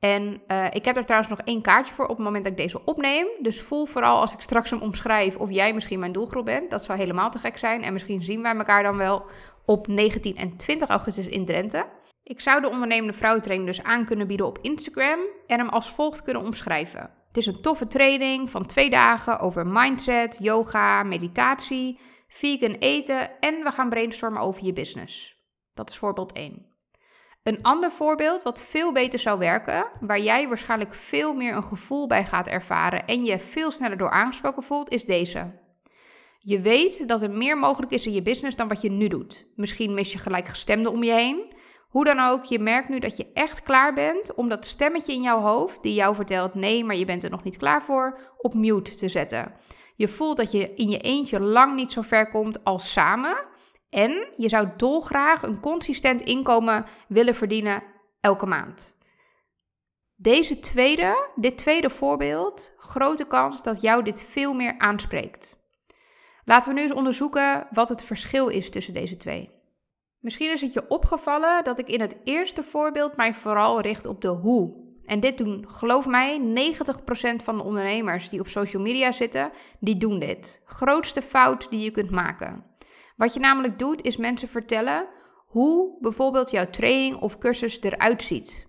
En 0.00 0.42
uh, 0.48 0.66
ik 0.70 0.84
heb 0.84 0.96
er 0.96 1.04
trouwens 1.04 1.30
nog 1.30 1.40
één 1.40 1.62
kaartje 1.62 1.94
voor 1.94 2.06
op 2.06 2.16
het 2.16 2.24
moment 2.24 2.44
dat 2.44 2.52
ik 2.52 2.58
deze 2.58 2.84
opneem. 2.84 3.26
Dus 3.40 3.60
voel 3.60 3.86
vooral 3.86 4.20
als 4.20 4.32
ik 4.32 4.40
straks 4.40 4.70
hem 4.70 4.80
omschrijf 4.80 5.36
of 5.36 5.50
jij 5.50 5.74
misschien 5.74 5.98
mijn 5.98 6.12
doelgroep 6.12 6.44
bent. 6.44 6.70
Dat 6.70 6.84
zou 6.84 6.98
helemaal 6.98 7.30
te 7.30 7.38
gek 7.38 7.58
zijn. 7.58 7.82
En 7.82 7.92
misschien 7.92 8.22
zien 8.22 8.42
wij 8.42 8.54
elkaar 8.54 8.82
dan 8.82 8.96
wel 8.96 9.24
op 9.70 9.86
19 9.86 10.36
en 10.36 10.56
20 10.56 10.88
augustus 10.88 11.28
in 11.28 11.44
Drenthe. 11.44 11.86
Ik 12.22 12.40
zou 12.40 12.60
de 12.60 12.68
ondernemende 12.68 13.12
vrouwentraining 13.12 13.68
dus 13.68 13.82
aan 13.82 14.04
kunnen 14.04 14.26
bieden 14.26 14.46
op 14.46 14.58
Instagram 14.62 15.20
en 15.46 15.58
hem 15.58 15.68
als 15.68 15.90
volgt 15.90 16.22
kunnen 16.22 16.42
omschrijven. 16.42 17.10
Het 17.28 17.36
is 17.36 17.46
een 17.46 17.62
toffe 17.62 17.86
training 17.86 18.50
van 18.50 18.66
twee 18.66 18.90
dagen 18.90 19.38
over 19.38 19.66
mindset, 19.66 20.36
yoga, 20.40 21.02
meditatie, 21.02 21.98
vegan 22.28 22.74
eten 22.74 23.40
en 23.40 23.54
we 23.64 23.70
gaan 23.70 23.88
brainstormen 23.88 24.42
over 24.42 24.64
je 24.64 24.72
business. 24.72 25.36
Dat 25.74 25.90
is 25.90 25.98
voorbeeld 25.98 26.32
1. 26.32 26.66
Een 27.42 27.62
ander 27.62 27.90
voorbeeld 27.90 28.42
wat 28.42 28.62
veel 28.62 28.92
beter 28.92 29.18
zou 29.18 29.38
werken, 29.38 29.86
waar 30.00 30.20
jij 30.20 30.48
waarschijnlijk 30.48 30.94
veel 30.94 31.34
meer 31.34 31.56
een 31.56 31.64
gevoel 31.64 32.06
bij 32.06 32.26
gaat 32.26 32.46
ervaren 32.46 33.06
en 33.06 33.24
je 33.24 33.38
veel 33.38 33.70
sneller 33.70 33.96
door 33.96 34.10
aangesproken 34.10 34.62
voelt, 34.62 34.90
is 34.90 35.04
deze. 35.04 35.69
Je 36.42 36.60
weet 36.60 37.08
dat 37.08 37.22
er 37.22 37.30
meer 37.30 37.58
mogelijk 37.58 37.92
is 37.92 38.06
in 38.06 38.12
je 38.12 38.22
business 38.22 38.56
dan 38.56 38.68
wat 38.68 38.80
je 38.80 38.90
nu 38.90 39.08
doet. 39.08 39.46
Misschien 39.54 39.94
mis 39.94 40.12
je 40.12 40.18
gelijkgestemden 40.18 40.92
om 40.92 41.02
je 41.02 41.12
heen. 41.12 41.52
Hoe 41.88 42.04
dan 42.04 42.18
ook, 42.18 42.44
je 42.44 42.58
merkt 42.58 42.88
nu 42.88 42.98
dat 42.98 43.16
je 43.16 43.32
echt 43.32 43.62
klaar 43.62 43.94
bent 43.94 44.34
om 44.34 44.48
dat 44.48 44.66
stemmetje 44.66 45.12
in 45.12 45.22
jouw 45.22 45.38
hoofd, 45.38 45.82
die 45.82 45.94
jou 45.94 46.14
vertelt 46.14 46.54
nee, 46.54 46.84
maar 46.84 46.96
je 46.96 47.04
bent 47.04 47.24
er 47.24 47.30
nog 47.30 47.42
niet 47.42 47.56
klaar 47.56 47.82
voor, 47.82 48.18
op 48.38 48.54
mute 48.54 48.94
te 48.94 49.08
zetten. 49.08 49.52
Je 49.96 50.08
voelt 50.08 50.36
dat 50.36 50.52
je 50.52 50.74
in 50.74 50.88
je 50.88 50.98
eentje 50.98 51.40
lang 51.40 51.74
niet 51.74 51.92
zo 51.92 52.02
ver 52.02 52.28
komt 52.28 52.64
als 52.64 52.92
samen. 52.92 53.46
En 53.90 54.34
je 54.36 54.48
zou 54.48 54.68
dolgraag 54.76 55.42
een 55.42 55.60
consistent 55.60 56.20
inkomen 56.20 56.84
willen 57.08 57.34
verdienen 57.34 57.82
elke 58.20 58.46
maand. 58.46 58.98
Deze 60.16 60.58
tweede, 60.58 61.30
dit 61.34 61.58
tweede 61.58 61.90
voorbeeld, 61.90 62.74
grote 62.76 63.26
kans 63.26 63.62
dat 63.62 63.80
jou 63.80 64.02
dit 64.02 64.22
veel 64.22 64.54
meer 64.54 64.78
aanspreekt. 64.78 65.59
Laten 66.50 66.68
we 66.68 66.76
nu 66.76 66.82
eens 66.82 66.92
onderzoeken 66.92 67.66
wat 67.70 67.88
het 67.88 68.02
verschil 68.02 68.48
is 68.48 68.70
tussen 68.70 68.94
deze 68.94 69.16
twee. 69.16 69.50
Misschien 70.18 70.50
is 70.50 70.60
het 70.60 70.72
je 70.72 70.88
opgevallen 70.88 71.64
dat 71.64 71.78
ik 71.78 71.88
in 71.88 72.00
het 72.00 72.16
eerste 72.24 72.62
voorbeeld 72.62 73.16
mij 73.16 73.34
vooral 73.34 73.80
richt 73.80 74.06
op 74.06 74.20
de 74.20 74.28
hoe. 74.28 74.74
En 75.04 75.20
dit 75.20 75.38
doen, 75.38 75.64
geloof 75.68 76.06
mij, 76.06 76.40
90% 76.40 76.42
van 77.36 77.56
de 77.56 77.62
ondernemers 77.62 78.28
die 78.28 78.40
op 78.40 78.48
social 78.48 78.82
media 78.82 79.12
zitten, 79.12 79.50
die 79.80 79.96
doen 79.96 80.18
dit. 80.18 80.62
Grootste 80.64 81.22
fout 81.22 81.70
die 81.70 81.80
je 81.80 81.90
kunt 81.90 82.10
maken. 82.10 82.64
Wat 83.16 83.34
je 83.34 83.40
namelijk 83.40 83.78
doet, 83.78 84.02
is 84.02 84.16
mensen 84.16 84.48
vertellen 84.48 85.08
hoe 85.46 85.96
bijvoorbeeld 86.00 86.50
jouw 86.50 86.70
training 86.70 87.16
of 87.16 87.38
cursus 87.38 87.80
eruit 87.80 88.22
ziet. 88.22 88.68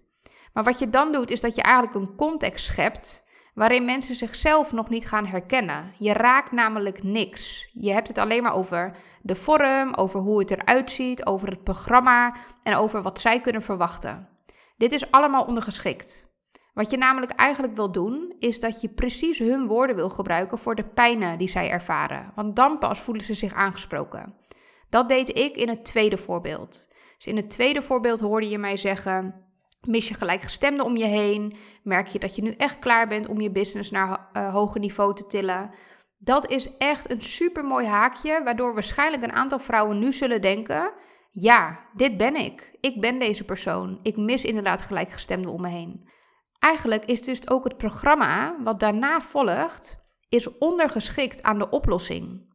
Maar 0.54 0.64
wat 0.64 0.80
je 0.80 0.90
dan 0.90 1.12
doet, 1.12 1.32
is 1.32 1.42
dat 1.42 1.56
je 1.56 1.62
eigenlijk 1.62 1.96
een 1.96 2.16
context 2.16 2.66
schept 2.66 3.30
waarin 3.54 3.86
mensen 3.86 4.16
zichzelf 4.16 4.72
nog 4.72 4.90
niet 4.90 5.08
gaan 5.08 5.26
herkennen. 5.26 5.94
Je 5.98 6.14
raakt 6.14 6.52
namelijk 6.52 7.04
niks. 7.04 7.70
Je 7.74 7.92
hebt 7.92 8.08
het 8.08 8.18
alleen 8.18 8.44
maar 8.44 8.56
over 8.56 8.98
de 9.22 9.36
vorm, 9.36 9.94
over 9.94 10.20
hoe 10.20 10.40
het 10.40 10.52
eruit 10.52 10.92
ziet, 10.92 11.26
over 11.26 11.48
het 11.48 11.64
programma 11.64 12.36
en 12.64 12.76
over 12.76 13.02
wat 13.02 13.20
zij 13.20 13.42
kunnen 13.42 13.62
verwachten. 13.62 14.28
Dit 14.78 14.92
is 14.92 15.12
allemaal 15.12 15.44
ondergeschikt. 15.44 16.30
Wat 16.74 16.90
je 16.90 16.98
namelijk 16.98 17.32
eigenlijk 17.32 17.76
wil 17.76 17.92
doen, 17.92 18.36
is 18.40 18.60
dat 18.60 18.82
je 18.82 18.90
precies 18.90 19.40
hun 19.40 19.68
woorden 19.68 19.96
wil 19.96 20.10
gebruiken 20.10 20.58
voor 20.58 20.76
de 20.76 20.84
pijnen 20.84 21.38
die 21.38 21.50
zij 21.50 21.70
ervaren. 21.70 22.32
Want 22.36 22.56
dan 22.56 22.78
pas 22.78 23.00
voelen 23.00 23.24
ze 23.24 23.34
zich 23.34 23.54
aangesproken. 23.54 24.36
Dat 24.90 25.10
deed 25.10 25.38
ik 25.38 25.56
in 25.56 25.70
het 25.70 25.86
tweede 25.86 26.18
voorbeeld. 26.18 26.90
Dus 27.18 27.28
in 27.28 27.36
het 27.36 27.50
tweede 27.50 27.82
voorbeeld 27.82 28.20
hoorde 28.20 28.50
je 28.50 28.58
mij 28.58 28.78
zeggen: 28.78 29.46
mis 29.88 30.08
je 30.08 30.14
gelijkgestemden 30.14 30.86
om 30.86 30.98
je 30.98 31.06
heen? 31.06 31.56
Merk 31.84 32.08
je 32.08 32.20
dat 32.20 32.36
je 32.36 32.42
nu 32.42 32.52
echt 32.52 32.80
klaar 32.80 33.08
bent 33.08 33.28
om 33.28 33.42
je 33.42 33.52
business 33.52 33.92
naar 33.92 34.30
uh, 34.34 34.54
hoger 34.54 34.80
niveau 34.80 35.16
te 35.16 35.28
tillen? 35.28 35.72
Dat 36.18 36.50
is 36.50 36.78
echt 36.78 37.12
een 37.12 37.22
super 37.22 37.66
mooi 37.66 37.86
haakje, 37.86 38.44
waardoor 38.44 38.74
waarschijnlijk 38.74 39.24
een 39.24 39.32
aantal 39.32 39.60
vrouwen 39.60 40.00
nu 40.00 40.14
zullen 40.14 40.42
denken: 40.42 40.94
ja, 41.32 41.80
dit 41.94 42.18
ben 42.18 42.36
ik. 42.36 42.78
Ik 42.80 43.02
ben 43.02 43.20
deze 43.20 43.44
persoon. 43.44 44.00
Ik 44.04 44.18
mis 44.18 44.46
inderdaad 44.46 44.82
gelijkgestemden 44.82 45.52
om 45.52 45.62
me 45.62 45.68
heen. 45.68 46.10
Eigenlijk 46.60 47.06
is 47.06 47.22
dus 47.22 47.50
ook 47.50 47.64
het 47.64 47.78
programma 47.78 48.56
wat 48.64 48.80
daarna 48.80 49.22
volgt, 49.22 49.98
is 50.30 50.58
ondergeschikt 50.58 51.44
aan 51.44 51.60
de 51.60 51.70
oplossing. 51.70 52.51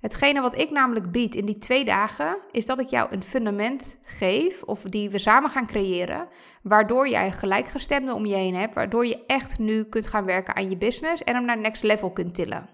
Hetgene 0.00 0.40
wat 0.40 0.58
ik 0.58 0.70
namelijk 0.70 1.10
bied 1.10 1.34
in 1.34 1.44
die 1.44 1.58
twee 1.58 1.84
dagen, 1.84 2.38
is 2.50 2.66
dat 2.66 2.80
ik 2.80 2.88
jou 2.88 3.12
een 3.12 3.22
fundament 3.22 4.00
geef, 4.04 4.62
of 4.62 4.82
die 4.82 5.10
we 5.10 5.18
samen 5.18 5.50
gaan 5.50 5.66
creëren, 5.66 6.28
waardoor 6.62 7.08
jij 7.08 7.32
gelijkgestemde 7.32 8.14
om 8.14 8.26
je 8.26 8.34
heen 8.34 8.54
hebt, 8.54 8.74
waardoor 8.74 9.06
je 9.06 9.24
echt 9.26 9.58
nu 9.58 9.84
kunt 9.84 10.06
gaan 10.06 10.24
werken 10.24 10.56
aan 10.56 10.70
je 10.70 10.76
business 10.76 11.24
en 11.24 11.34
hem 11.34 11.44
naar 11.44 11.58
next 11.58 11.82
level 11.82 12.10
kunt 12.10 12.34
tillen. 12.34 12.68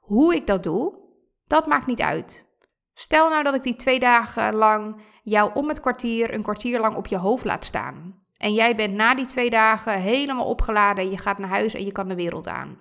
Hoe 0.00 0.34
ik 0.34 0.46
dat 0.46 0.62
doe, 0.62 0.98
dat 1.46 1.66
maakt 1.66 1.86
niet 1.86 2.00
uit. 2.00 2.46
Stel 2.94 3.28
nou 3.28 3.42
dat 3.42 3.54
ik 3.54 3.62
die 3.62 3.76
twee 3.76 4.00
dagen 4.00 4.54
lang 4.54 5.00
jou 5.22 5.50
om 5.54 5.68
het 5.68 5.80
kwartier, 5.80 6.34
een 6.34 6.42
kwartier 6.42 6.80
lang 6.80 6.96
op 6.96 7.06
je 7.06 7.16
hoofd 7.16 7.44
laat 7.44 7.64
staan. 7.64 8.22
En 8.36 8.54
jij 8.54 8.76
bent 8.76 8.94
na 8.94 9.14
die 9.14 9.26
twee 9.26 9.50
dagen 9.50 10.00
helemaal 10.00 10.46
opgeladen, 10.46 11.10
je 11.10 11.18
gaat 11.18 11.38
naar 11.38 11.48
huis 11.48 11.74
en 11.74 11.84
je 11.84 11.92
kan 11.92 12.08
de 12.08 12.14
wereld 12.14 12.48
aan. 12.48 12.78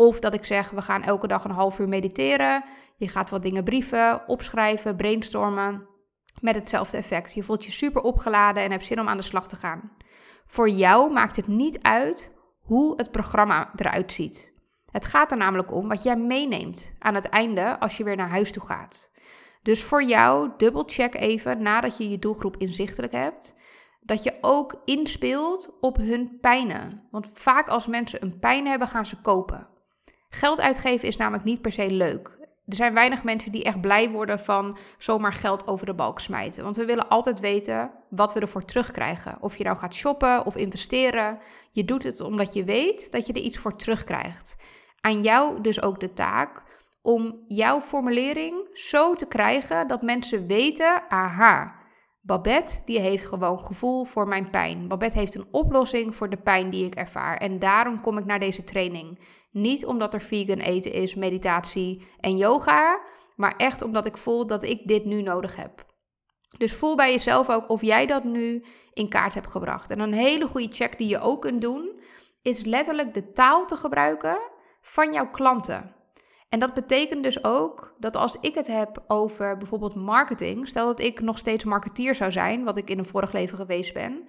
Of 0.00 0.20
dat 0.20 0.34
ik 0.34 0.44
zeg, 0.44 0.70
we 0.70 0.82
gaan 0.82 1.02
elke 1.02 1.26
dag 1.26 1.44
een 1.44 1.50
half 1.50 1.78
uur 1.78 1.88
mediteren. 1.88 2.64
Je 2.96 3.08
gaat 3.08 3.30
wat 3.30 3.42
dingen 3.42 3.64
brieven, 3.64 4.28
opschrijven, 4.28 4.96
brainstormen. 4.96 5.86
Met 6.40 6.54
hetzelfde 6.54 6.96
effect. 6.96 7.34
Je 7.34 7.42
voelt 7.42 7.64
je 7.64 7.70
super 7.70 8.02
opgeladen 8.02 8.62
en 8.62 8.70
hebt 8.70 8.84
zin 8.84 9.00
om 9.00 9.08
aan 9.08 9.16
de 9.16 9.22
slag 9.22 9.48
te 9.48 9.56
gaan. 9.56 9.92
Voor 10.46 10.68
jou 10.68 11.12
maakt 11.12 11.36
het 11.36 11.46
niet 11.46 11.82
uit 11.82 12.32
hoe 12.60 12.92
het 12.96 13.10
programma 13.10 13.70
eruit 13.76 14.12
ziet. 14.12 14.52
Het 14.90 15.06
gaat 15.06 15.30
er 15.30 15.36
namelijk 15.36 15.72
om 15.72 15.88
wat 15.88 16.02
jij 16.02 16.16
meeneemt 16.16 16.94
aan 16.98 17.14
het 17.14 17.28
einde 17.28 17.78
als 17.80 17.96
je 17.96 18.04
weer 18.04 18.16
naar 18.16 18.30
huis 18.30 18.52
toe 18.52 18.64
gaat. 18.64 19.10
Dus 19.62 19.82
voor 19.82 20.02
jou, 20.02 20.50
dubbelcheck 20.56 21.14
even 21.14 21.62
nadat 21.62 21.96
je 21.96 22.10
je 22.10 22.18
doelgroep 22.18 22.56
inzichtelijk 22.56 23.12
hebt 23.12 23.56
dat 24.00 24.22
je 24.22 24.38
ook 24.40 24.82
inspeelt 24.84 25.76
op 25.80 25.96
hun 25.96 26.38
pijnen. 26.40 27.06
Want 27.10 27.28
vaak 27.32 27.68
als 27.68 27.86
mensen 27.86 28.22
een 28.22 28.38
pijn 28.38 28.66
hebben, 28.66 28.88
gaan 28.88 29.06
ze 29.06 29.20
kopen. 29.20 29.76
Geld 30.28 30.60
uitgeven 30.60 31.08
is 31.08 31.16
namelijk 31.16 31.44
niet 31.44 31.60
per 31.60 31.72
se 31.72 31.90
leuk. 31.90 32.36
Er 32.66 32.76
zijn 32.76 32.94
weinig 32.94 33.24
mensen 33.24 33.52
die 33.52 33.64
echt 33.64 33.80
blij 33.80 34.10
worden 34.10 34.40
van 34.40 34.78
zomaar 34.98 35.32
geld 35.32 35.66
over 35.66 35.86
de 35.86 35.94
balk 35.94 36.20
smijten. 36.20 36.64
Want 36.64 36.76
we 36.76 36.84
willen 36.84 37.08
altijd 37.08 37.40
weten 37.40 37.90
wat 38.10 38.34
we 38.34 38.40
ervoor 38.40 38.64
terugkrijgen. 38.64 39.36
Of 39.40 39.56
je 39.56 39.64
nou 39.64 39.76
gaat 39.76 39.94
shoppen 39.94 40.46
of 40.46 40.56
investeren. 40.56 41.38
Je 41.70 41.84
doet 41.84 42.02
het 42.02 42.20
omdat 42.20 42.54
je 42.54 42.64
weet 42.64 43.12
dat 43.12 43.26
je 43.26 43.32
er 43.32 43.40
iets 43.40 43.58
voor 43.58 43.76
terugkrijgt. 43.76 44.56
Aan 45.00 45.22
jou 45.22 45.60
dus 45.60 45.82
ook 45.82 46.00
de 46.00 46.12
taak 46.12 46.62
om 47.02 47.44
jouw 47.46 47.80
formulering 47.80 48.68
zo 48.72 49.14
te 49.14 49.26
krijgen 49.26 49.86
dat 49.86 50.02
mensen 50.02 50.46
weten: 50.46 51.02
aha, 51.08 51.74
Babette 52.28 52.82
die 52.84 53.00
heeft 53.00 53.26
gewoon 53.26 53.60
gevoel 53.60 54.04
voor 54.04 54.28
mijn 54.28 54.50
pijn. 54.50 54.88
Babette 54.88 55.18
heeft 55.18 55.34
een 55.34 55.48
oplossing 55.50 56.16
voor 56.16 56.30
de 56.30 56.36
pijn 56.36 56.70
die 56.70 56.84
ik 56.84 56.94
ervaar. 56.94 57.36
En 57.36 57.58
daarom 57.58 58.00
kom 58.00 58.18
ik 58.18 58.24
naar 58.24 58.38
deze 58.38 58.64
training. 58.64 59.18
Niet 59.50 59.86
omdat 59.86 60.14
er 60.14 60.20
vegan 60.20 60.58
eten 60.58 60.92
is, 60.92 61.14
meditatie 61.14 62.06
en 62.20 62.36
yoga, 62.36 63.00
maar 63.36 63.56
echt 63.56 63.82
omdat 63.82 64.06
ik 64.06 64.16
voel 64.16 64.46
dat 64.46 64.62
ik 64.62 64.86
dit 64.86 65.04
nu 65.04 65.22
nodig 65.22 65.56
heb. 65.56 65.86
Dus 66.58 66.74
voel 66.74 66.96
bij 66.96 67.12
jezelf 67.12 67.50
ook 67.50 67.70
of 67.70 67.82
jij 67.82 68.06
dat 68.06 68.24
nu 68.24 68.64
in 68.92 69.08
kaart 69.08 69.34
hebt 69.34 69.50
gebracht. 69.50 69.90
En 69.90 70.00
een 70.00 70.14
hele 70.14 70.46
goede 70.46 70.72
check 70.72 70.98
die 70.98 71.08
je 71.08 71.20
ook 71.20 71.40
kunt 71.40 71.60
doen, 71.60 72.00
is 72.42 72.64
letterlijk 72.64 73.14
de 73.14 73.32
taal 73.32 73.66
te 73.66 73.76
gebruiken 73.76 74.38
van 74.80 75.12
jouw 75.12 75.30
klanten. 75.30 75.94
En 76.48 76.58
dat 76.58 76.74
betekent 76.74 77.22
dus 77.22 77.44
ook 77.44 77.94
dat 77.98 78.16
als 78.16 78.36
ik 78.40 78.54
het 78.54 78.66
heb 78.66 79.04
over 79.06 79.56
bijvoorbeeld 79.56 79.94
marketing, 79.94 80.68
stel 80.68 80.86
dat 80.86 81.00
ik 81.00 81.20
nog 81.20 81.38
steeds 81.38 81.64
marketeer 81.64 82.14
zou 82.14 82.32
zijn, 82.32 82.64
wat 82.64 82.76
ik 82.76 82.90
in 82.90 82.98
een 82.98 83.04
vorig 83.04 83.32
leven 83.32 83.58
geweest 83.58 83.94
ben, 83.94 84.28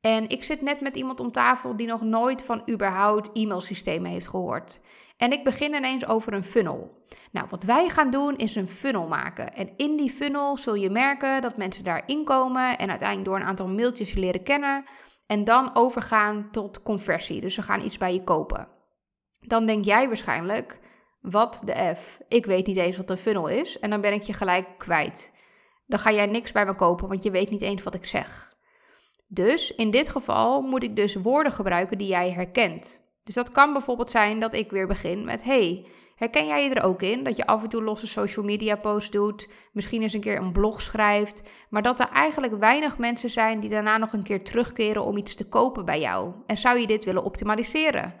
en 0.00 0.28
ik 0.28 0.44
zit 0.44 0.60
net 0.60 0.80
met 0.80 0.96
iemand 0.96 1.20
om 1.20 1.32
tafel 1.32 1.76
die 1.76 1.86
nog 1.86 2.00
nooit 2.00 2.42
van 2.42 2.62
überhaupt 2.70 3.30
e-mailsystemen 3.32 4.10
heeft 4.10 4.28
gehoord. 4.28 4.80
En 5.16 5.32
ik 5.32 5.44
begin 5.44 5.74
ineens 5.74 6.06
over 6.06 6.32
een 6.32 6.44
funnel. 6.44 7.04
Nou, 7.32 7.46
wat 7.50 7.62
wij 7.62 7.88
gaan 7.88 8.10
doen 8.10 8.36
is 8.36 8.54
een 8.54 8.68
funnel 8.68 9.06
maken. 9.06 9.54
En 9.54 9.70
in 9.76 9.96
die 9.96 10.10
funnel 10.10 10.56
zul 10.56 10.74
je 10.74 10.90
merken 10.90 11.40
dat 11.40 11.56
mensen 11.56 11.84
daarin 11.84 12.24
komen 12.24 12.78
en 12.78 12.90
uiteindelijk 12.90 13.28
door 13.28 13.36
een 13.36 13.46
aantal 13.46 13.68
mailtjes 13.68 14.12
je 14.12 14.20
leren 14.20 14.42
kennen. 14.42 14.84
En 15.26 15.44
dan 15.44 15.70
overgaan 15.74 16.48
tot 16.50 16.82
conversie. 16.82 17.40
Dus 17.40 17.54
ze 17.54 17.62
gaan 17.62 17.84
iets 17.84 17.98
bij 17.98 18.14
je 18.14 18.24
kopen. 18.24 18.68
Dan 19.40 19.66
denk 19.66 19.84
jij 19.84 20.06
waarschijnlijk, 20.06 20.80
wat 21.20 21.62
de 21.64 21.94
F? 21.96 22.18
Ik 22.28 22.46
weet 22.46 22.66
niet 22.66 22.76
eens 22.76 22.96
wat 22.96 23.10
een 23.10 23.16
funnel 23.16 23.48
is. 23.48 23.78
En 23.78 23.90
dan 23.90 24.00
ben 24.00 24.12
ik 24.12 24.22
je 24.22 24.32
gelijk 24.32 24.66
kwijt. 24.78 25.32
Dan 25.86 25.98
ga 25.98 26.12
jij 26.12 26.26
niks 26.26 26.52
bij 26.52 26.64
me 26.64 26.74
kopen, 26.74 27.08
want 27.08 27.22
je 27.22 27.30
weet 27.30 27.50
niet 27.50 27.62
eens 27.62 27.82
wat 27.82 27.94
ik 27.94 28.04
zeg. 28.04 28.54
Dus 29.26 29.74
in 29.74 29.90
dit 29.90 30.08
geval 30.08 30.60
moet 30.60 30.82
ik 30.82 30.96
dus 30.96 31.14
woorden 31.14 31.52
gebruiken 31.52 31.98
die 31.98 32.08
jij 32.08 32.30
herkent. 32.30 33.08
Dus 33.24 33.34
dat 33.34 33.50
kan 33.50 33.72
bijvoorbeeld 33.72 34.10
zijn 34.10 34.38
dat 34.38 34.54
ik 34.54 34.70
weer 34.70 34.86
begin 34.86 35.24
met: 35.24 35.42
Hey, 35.42 35.86
herken 36.16 36.46
jij 36.46 36.64
je 36.64 36.74
er 36.74 36.82
ook 36.82 37.02
in? 37.02 37.24
Dat 37.24 37.36
je 37.36 37.46
af 37.46 37.62
en 37.62 37.68
toe 37.68 37.82
losse 37.82 38.06
social 38.06 38.44
media 38.44 38.76
posts 38.76 39.10
doet, 39.10 39.48
misschien 39.72 40.02
eens 40.02 40.12
een 40.12 40.20
keer 40.20 40.36
een 40.36 40.52
blog 40.52 40.82
schrijft, 40.82 41.50
maar 41.68 41.82
dat 41.82 42.00
er 42.00 42.08
eigenlijk 42.08 42.58
weinig 42.58 42.98
mensen 42.98 43.30
zijn 43.30 43.60
die 43.60 43.70
daarna 43.70 43.96
nog 43.96 44.12
een 44.12 44.22
keer 44.22 44.44
terugkeren 44.44 45.04
om 45.04 45.16
iets 45.16 45.34
te 45.34 45.48
kopen 45.48 45.84
bij 45.84 46.00
jou. 46.00 46.32
En 46.46 46.56
zou 46.56 46.78
je 46.78 46.86
dit 46.86 47.04
willen 47.04 47.24
optimaliseren? 47.24 48.14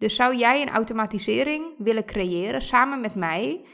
Dus 0.00 0.14
zou 0.14 0.36
jij 0.36 0.62
een 0.62 0.70
automatisering 0.70 1.74
willen 1.78 2.04
creëren 2.04 2.62
samen 2.62 3.00
met 3.00 3.14
mij, 3.14 3.64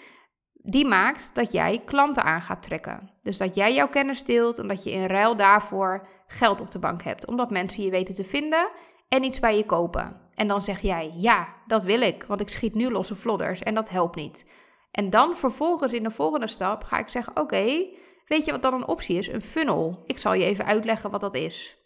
die 0.53 0.87
maakt 0.87 1.31
dat 1.35 1.53
jij 1.53 1.83
klanten 1.85 2.23
aan 2.23 2.43
gaat 2.43 2.63
trekken. 2.63 3.11
Dus 3.23 3.39
dat 3.39 3.55
jij 3.55 3.75
jouw 3.75 3.89
kennis 3.89 4.25
deelt 4.25 4.59
en 4.59 4.69
dat 4.69 4.85
je 4.85 4.91
in 4.91 5.07
ruil 5.07 5.37
daarvoor 5.37 6.09
geld 6.27 6.61
op 6.61 6.71
de 6.71 6.79
bank 6.79 7.03
hebt, 7.03 7.27
omdat 7.27 7.51
mensen 7.51 7.83
je 7.83 7.91
weten 7.91 8.15
te 8.15 8.25
vinden 8.25 8.69
en 9.09 9.25
iets 9.25 9.41
bij 9.41 9.57
je 9.57 9.67
kopen. 9.67 10.21
En 10.35 10.47
dan 10.47 10.63
zeg 10.63 10.81
jij, 10.81 11.13
ja, 11.15 11.49
dat 11.67 11.83
wil 11.85 12.01
ik, 12.01 12.25
want 12.25 12.41
ik 12.41 12.49
schiet 12.49 12.75
nu 12.75 12.91
losse 12.91 13.17
vlodders 13.17 13.63
en 13.63 13.75
dat 13.75 13.89
helpt 13.89 14.17
niet. 14.17 14.47
En 14.91 15.11
dan 15.11 15.37
vervolgens 15.37 15.93
in 15.93 16.03
de 16.03 16.11
volgende 16.11 16.47
stap 16.47 16.85
ga 16.85 16.99
ik 16.99 17.09
zeggen, 17.09 17.37
oké, 17.37 17.87
weet 18.27 18.45
je 18.45 18.51
wat 18.51 18.63
dan 18.63 18.75
een 18.75 18.89
optie 18.89 19.19
is? 19.19 19.29
Een 19.29 19.43
funnel. 19.43 20.03
Ik 20.07 20.19
zal 20.19 20.35
je 20.35 20.45
even 20.45 20.65
uitleggen 20.65 21.11
wat 21.11 21.21
dat 21.21 21.35
is. 21.35 21.79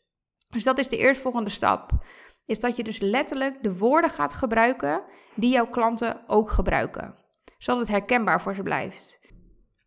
Dus 0.48 0.64
dat 0.64 0.78
is 0.78 0.88
de 0.88 0.96
eerstvolgende 0.96 1.50
stap. 1.50 1.90
Is 2.50 2.60
dat 2.60 2.76
je 2.76 2.84
dus 2.84 3.00
letterlijk 3.00 3.62
de 3.62 3.76
woorden 3.76 4.10
gaat 4.10 4.34
gebruiken 4.34 5.02
die 5.34 5.50
jouw 5.50 5.66
klanten 5.66 6.20
ook 6.26 6.50
gebruiken. 6.50 7.14
Zodat 7.58 7.80
het 7.80 7.90
herkenbaar 7.90 8.40
voor 8.40 8.54
ze 8.54 8.62
blijft. 8.62 9.20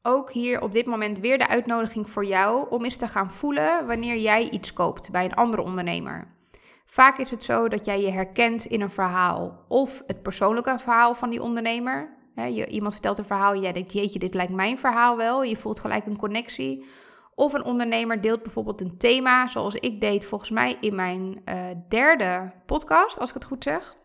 Ook 0.02 0.32
hier 0.32 0.62
op 0.62 0.72
dit 0.72 0.86
moment 0.86 1.20
weer 1.20 1.38
de 1.38 1.48
uitnodiging 1.48 2.10
voor 2.10 2.26
jou 2.26 2.70
om 2.70 2.84
eens 2.84 2.98
te 2.98 3.08
gaan 3.08 3.32
voelen 3.32 3.88
wanneer 3.88 4.18
jij 4.18 4.50
iets 4.50 4.74
koopt 4.74 5.12
bij 5.12 5.26
een 5.26 5.34
andere 5.34 5.62
ondernemer. 5.62 6.38
Vaak 6.86 7.18
is 7.18 7.32
het 7.32 7.44
zo 7.44 7.68
dat 7.68 7.86
jij 7.86 8.02
je 8.02 8.12
herkent 8.12 8.66
in 8.66 8.82
een 8.82 8.90
verhaal 8.90 9.66
of 9.68 10.04
het 10.08 10.22
persoonlijke 10.22 10.80
verhaal 10.80 11.16
van 11.16 11.30
die 11.30 11.42
ondernemer. 11.42 12.18
je, 12.36 12.68
iemand 12.68 12.94
vertelt 12.94 13.18
een 13.18 13.26
verhaal, 13.26 13.56
jij 13.56 13.74
denkt, 13.74 13.94
jeetje, 13.94 14.20
dit 14.20 14.34
lijkt 14.34 14.54
mijn 14.54 14.78
verhaal 14.78 15.18
wel. 15.18 15.44
Je 15.44 15.56
voelt 15.56 15.80
gelijk 15.80 16.06
een 16.06 16.18
connectie. 16.18 16.86
Of 17.36 17.54
een 17.54 17.64
ondernemer 17.64 18.22
deelt 18.22 18.44
bijvoorbeeld 18.44 18.82
een 18.82 18.98
thema, 18.98 19.48
zoals 19.48 19.76
ik 19.76 20.02
deed 20.02 20.26
volgens 20.26 20.50
mij 20.50 20.78
in 20.80 20.96
mijn 20.96 21.42
uh, 21.46 21.56
derde 21.90 22.54
podcast, 22.66 23.20
als 23.20 23.30
ik 23.30 23.36
het 23.36 23.46
goed 23.46 23.64
zeg, 23.64 23.96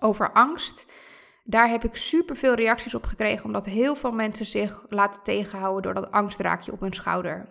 over 0.00 0.32
angst. 0.32 0.86
Daar 1.44 1.68
heb 1.68 1.84
ik 1.84 1.96
super 1.96 2.36
veel 2.36 2.54
reacties 2.54 2.94
op 2.94 3.04
gekregen, 3.06 3.44
omdat 3.44 3.66
heel 3.66 3.96
veel 3.96 4.12
mensen 4.12 4.46
zich 4.46 4.86
laten 4.88 5.22
tegenhouden 5.22 5.82
door 5.82 5.94
dat 6.02 6.12
angstraakje 6.12 6.72
op 6.72 6.80
hun 6.80 6.92
schouder. 6.92 7.48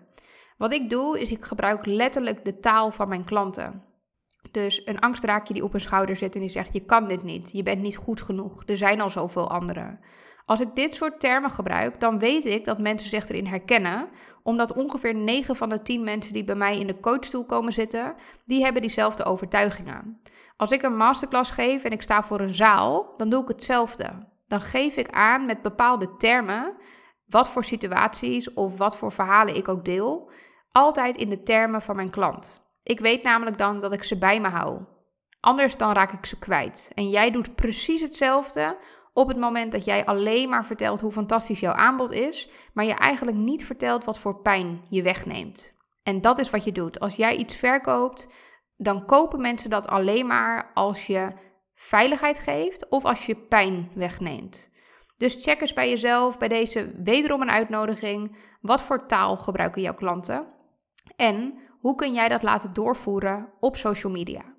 Wat 0.57 0.73
ik 0.73 0.89
doe, 0.89 1.19
is 1.19 1.31
ik 1.31 1.45
gebruik 1.45 1.85
letterlijk 1.85 2.45
de 2.45 2.59
taal 2.59 2.91
van 2.91 3.07
mijn 3.07 3.23
klanten. 3.23 3.83
Dus 4.51 4.81
een 4.85 4.99
angstraakje 4.99 5.53
die 5.53 5.63
op 5.63 5.71
hun 5.71 5.81
schouder 5.81 6.15
zit 6.15 6.35
en 6.35 6.41
die 6.41 6.49
zegt: 6.49 6.73
Je 6.73 6.85
kan 6.85 7.07
dit 7.07 7.23
niet, 7.23 7.51
je 7.51 7.63
bent 7.63 7.81
niet 7.81 7.97
goed 7.97 8.21
genoeg, 8.21 8.63
er 8.65 8.77
zijn 8.77 9.01
al 9.01 9.09
zoveel 9.09 9.49
anderen. 9.49 9.99
Als 10.45 10.59
ik 10.59 10.75
dit 10.75 10.93
soort 10.93 11.19
termen 11.19 11.51
gebruik, 11.51 11.99
dan 11.99 12.19
weet 12.19 12.45
ik 12.45 12.65
dat 12.65 12.79
mensen 12.79 13.09
zich 13.09 13.29
erin 13.29 13.47
herkennen, 13.47 14.09
omdat 14.43 14.73
ongeveer 14.73 15.15
9 15.15 15.55
van 15.55 15.69
de 15.69 15.81
10 15.81 16.03
mensen 16.03 16.33
die 16.33 16.43
bij 16.43 16.55
mij 16.55 16.79
in 16.79 16.87
de 16.87 16.99
coachstoel 16.99 17.45
komen 17.45 17.73
zitten, 17.73 18.15
die 18.45 18.63
hebben 18.63 18.81
diezelfde 18.81 19.23
overtuigingen. 19.23 20.21
Als 20.57 20.71
ik 20.71 20.81
een 20.81 20.95
masterclass 20.95 21.51
geef 21.51 21.83
en 21.83 21.91
ik 21.91 22.01
sta 22.01 22.23
voor 22.23 22.39
een 22.39 22.53
zaal, 22.53 23.13
dan 23.17 23.29
doe 23.29 23.41
ik 23.41 23.47
hetzelfde. 23.47 24.09
Dan 24.47 24.61
geef 24.61 24.97
ik 24.97 25.09
aan 25.09 25.45
met 25.45 25.61
bepaalde 25.61 26.15
termen 26.17 26.75
wat 27.25 27.49
voor 27.49 27.63
situaties 27.63 28.53
of 28.53 28.77
wat 28.77 28.97
voor 28.97 29.11
verhalen 29.11 29.55
ik 29.55 29.67
ook 29.67 29.85
deel, 29.85 30.31
altijd 30.71 31.17
in 31.17 31.29
de 31.29 31.43
termen 31.43 31.81
van 31.81 31.95
mijn 31.95 32.09
klant. 32.09 32.61
Ik 32.83 32.99
weet 32.99 33.23
namelijk 33.23 33.57
dan 33.57 33.79
dat 33.79 33.93
ik 33.93 34.03
ze 34.03 34.17
bij 34.17 34.39
me 34.39 34.47
hou. 34.47 34.81
Anders 35.39 35.77
dan 35.77 35.93
raak 35.93 36.11
ik 36.11 36.25
ze 36.25 36.39
kwijt. 36.39 36.91
En 36.93 37.09
jij 37.09 37.31
doet 37.31 37.55
precies 37.55 38.01
hetzelfde 38.01 38.77
op 39.13 39.27
het 39.27 39.37
moment 39.37 39.71
dat 39.71 39.85
jij 39.85 40.05
alleen 40.05 40.49
maar 40.49 40.65
vertelt 40.65 40.99
hoe 40.99 41.11
fantastisch 41.11 41.59
jouw 41.59 41.73
aanbod 41.73 42.11
is, 42.11 42.49
maar 42.73 42.85
je 42.85 42.93
eigenlijk 42.93 43.37
niet 43.37 43.65
vertelt 43.65 44.03
wat 44.03 44.19
voor 44.19 44.41
pijn 44.41 44.81
je 44.89 45.01
wegneemt. 45.01 45.73
En 46.03 46.21
dat 46.21 46.39
is 46.39 46.49
wat 46.49 46.63
je 46.63 46.71
doet. 46.71 46.99
Als 46.99 47.15
jij 47.15 47.35
iets 47.35 47.55
verkoopt, 47.55 48.27
dan 48.77 49.05
kopen 49.05 49.41
mensen 49.41 49.69
dat 49.69 49.87
alleen 49.87 50.27
maar 50.27 50.71
als 50.73 51.07
je 51.07 51.27
veiligheid 51.73 52.39
geeft 52.39 52.89
of 52.89 53.05
als 53.05 53.25
je 53.25 53.35
pijn 53.35 53.91
wegneemt. 53.95 54.71
Dus 55.17 55.43
check 55.43 55.61
eens 55.61 55.73
bij 55.73 55.89
jezelf, 55.89 56.37
bij 56.37 56.47
deze 56.47 57.01
wederom 57.03 57.41
een 57.41 57.51
uitnodiging. 57.51 58.37
Wat 58.61 58.81
voor 58.81 59.07
taal 59.07 59.37
gebruiken 59.37 59.81
jouw 59.81 59.93
klanten? 59.93 60.47
En 61.15 61.53
hoe 61.79 61.95
kun 61.95 62.13
jij 62.13 62.29
dat 62.29 62.43
laten 62.43 62.73
doorvoeren 62.73 63.53
op 63.59 63.75
social 63.75 64.11
media? 64.11 64.55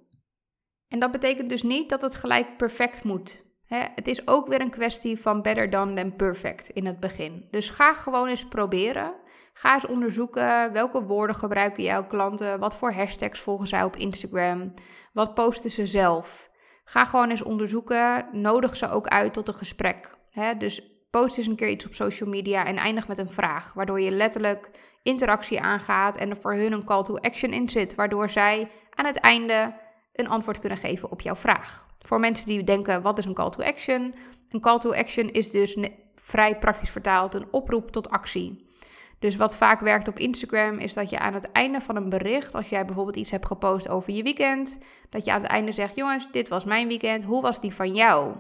En 0.88 0.99
dat 0.99 1.11
betekent 1.11 1.49
dus 1.49 1.62
niet 1.62 1.88
dat 1.88 2.02
het 2.02 2.14
gelijk 2.14 2.56
perfect 2.56 3.04
moet. 3.04 3.44
Het 3.66 4.09
is 4.09 4.26
ook 4.26 4.49
weer 4.49 4.61
een 4.61 4.71
kwestie 4.71 5.21
van 5.21 5.42
better 5.42 5.71
done 5.71 5.94
than 5.94 6.16
perfect 6.16 6.69
in 6.69 6.86
het 6.86 7.00
begin. 7.00 7.49
Dus 7.50 7.71
ga 7.71 7.95
gewoon 7.95 8.28
eens 8.28 8.49
proberen. 8.49 9.15
Ga 9.52 9.75
eens 9.75 9.86
onderzoeken 9.86 10.73
welke 10.73 11.02
woorden 11.02 11.36
gebruiken 11.36 11.82
jouw 11.82 12.06
klanten, 12.06 12.58
wat 12.58 12.75
voor 12.75 12.93
hashtags 12.93 13.41
volgen 13.41 13.67
zij 13.67 13.82
op 13.82 13.97
Instagram, 13.97 14.75
wat 15.12 15.34
posten 15.34 15.71
ze 15.71 15.86
zelf. 15.86 16.50
Ga 16.84 17.04
gewoon 17.04 17.30
eens 17.30 17.43
onderzoeken, 17.43 18.26
nodig 18.32 18.76
ze 18.76 18.89
ook 18.89 19.06
uit 19.06 19.32
tot 19.32 19.49
een 19.49 19.54
gesprek. 19.54 20.10
dus 20.58 20.95
post 21.10 21.39
eens 21.39 21.47
een 21.47 21.56
keer 21.56 21.69
iets 21.69 21.86
op 21.86 21.95
social 21.95 22.28
media 22.28 22.65
en 22.65 22.76
eindig 22.76 23.08
met 23.08 23.19
een 23.19 23.30
vraag, 23.30 23.73
waardoor 23.73 24.00
je 24.00 24.10
letterlijk 24.10 24.71
interactie 25.02 25.60
aangaat 25.60 26.17
en 26.17 26.30
er 26.30 26.36
voor 26.36 26.54
hun 26.54 26.73
een 26.73 26.84
call 26.84 27.02
to 27.02 27.17
action 27.17 27.52
in 27.52 27.69
zit, 27.69 27.95
waardoor 27.95 28.30
zij 28.30 28.71
aan 28.95 29.06
het 29.06 29.17
einde 29.17 29.75
een 30.12 30.28
antwoord 30.28 30.58
kunnen 30.58 30.78
geven 30.78 31.10
op 31.10 31.21
jouw 31.21 31.36
vraag. 31.36 31.86
Voor 32.06 32.21
mensen 32.21 32.47
die 32.47 32.64
denken, 32.64 33.02
wat 33.02 33.19
is 33.19 33.25
een 33.25 33.34
call 33.34 33.50
to 33.50 33.62
action? 33.62 34.14
Een 34.50 34.60
call 34.60 34.78
to 34.78 34.93
action 34.93 35.30
is 35.30 35.50
dus 35.50 35.76
vrij 36.14 36.58
praktisch 36.58 36.90
vertaald 36.90 37.34
een 37.34 37.47
oproep 37.50 37.90
tot 37.90 38.10
actie. 38.10 38.73
Dus 39.19 39.36
wat 39.36 39.56
vaak 39.56 39.80
werkt 39.80 40.08
op 40.08 40.19
Instagram 40.19 40.78
is 40.78 40.95
dat 40.95 41.10
je 41.10 41.19
aan 41.19 41.34
het 41.34 41.52
einde 41.52 41.80
van 41.80 41.97
een 41.97 42.08
bericht, 42.08 42.54
als 42.54 42.69
jij 42.69 42.84
bijvoorbeeld 42.84 43.17
iets 43.17 43.30
hebt 43.30 43.47
gepost 43.47 43.88
over 43.88 44.12
je 44.12 44.23
weekend, 44.23 44.78
dat 45.10 45.25
je 45.25 45.32
aan 45.32 45.43
het 45.43 45.50
einde 45.50 45.73
zegt: 45.73 45.97
Jongens, 45.97 46.30
dit 46.30 46.49
was 46.49 46.64
mijn 46.64 46.88
weekend, 46.88 47.25
hoe 47.25 47.43
was 47.43 47.60
die 47.60 47.75
van 47.75 47.95
jou? 47.95 48.34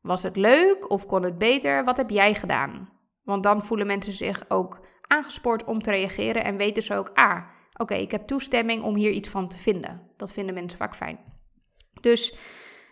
Was 0.00 0.22
het 0.22 0.36
leuk 0.36 0.90
of 0.90 1.06
kon 1.06 1.22
het 1.22 1.38
beter? 1.38 1.84
Wat 1.84 1.96
heb 1.96 2.10
jij 2.10 2.34
gedaan? 2.34 2.88
Want 3.22 3.42
dan 3.42 3.62
voelen 3.62 3.86
mensen 3.86 4.12
zich 4.12 4.44
ook 4.48 4.80
aangespoord 5.06 5.64
om 5.64 5.82
te 5.82 5.90
reageren 5.90 6.44
en 6.44 6.56
weten 6.56 6.82
ze 6.82 6.94
ook: 6.94 7.10
ah, 7.14 7.42
oké, 7.76 7.94
ik 7.94 8.10
heb 8.10 8.26
toestemming 8.26 8.82
om 8.82 8.96
hier 8.96 9.10
iets 9.10 9.28
van 9.28 9.48
te 9.48 9.58
vinden. 9.58 10.10
Dat 10.16 10.32
vinden 10.32 10.54
mensen 10.54 10.78
vaak 10.78 10.96
fijn. 10.96 11.18
Dus, 12.00 12.34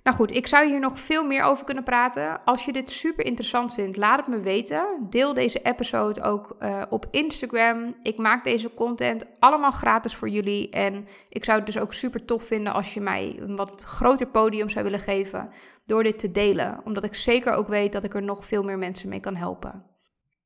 nou 0.07 0.19
goed, 0.19 0.35
ik 0.35 0.47
zou 0.47 0.69
hier 0.69 0.81
nog 0.81 0.99
veel 0.99 1.27
meer 1.27 1.43
over 1.43 1.65
kunnen 1.65 1.85
praten. 1.85 2.45
Als 2.45 2.65
je 2.65 2.73
dit 2.73 2.91
super 2.91 3.25
interessant 3.25 3.75
vindt, 3.75 3.97
laat 3.97 4.19
het 4.19 4.27
me 4.27 4.41
weten. 4.41 5.07
Deel 5.11 5.35
deze 5.35 5.61
episode 5.63 6.23
ook 6.23 6.57
uh, 6.61 6.83
op 6.91 7.07
Instagram. 7.11 7.95
Ik 8.03 8.17
maak 8.17 8.45
deze 8.45 8.75
content 8.75 9.27
allemaal 9.39 9.71
gratis 9.71 10.15
voor 10.15 10.29
jullie. 10.29 10.71
En 10.71 11.07
ik 11.29 11.45
zou 11.45 11.57
het 11.57 11.67
dus 11.67 11.79
ook 11.79 11.95
super 11.95 12.25
tof 12.25 12.45
vinden 12.45 12.73
als 12.73 12.95
je 12.95 13.01
mij 13.01 13.37
een 13.39 13.57
wat 13.57 13.81
groter 13.81 14.27
podium 14.27 14.69
zou 14.69 14.85
willen 14.85 15.01
geven 15.01 15.49
door 15.87 16.03
dit 16.03 16.19
te 16.19 16.31
delen. 16.31 16.81
Omdat 16.85 17.05
ik 17.05 17.15
zeker 17.15 17.53
ook 17.53 17.69
weet 17.69 17.93
dat 17.93 18.05
ik 18.05 18.15
er 18.15 18.23
nog 18.23 18.47
veel 18.47 18.63
meer 18.63 18.79
mensen 18.79 19.09
mee 19.09 19.21
kan 19.21 19.37
helpen. 19.37 19.96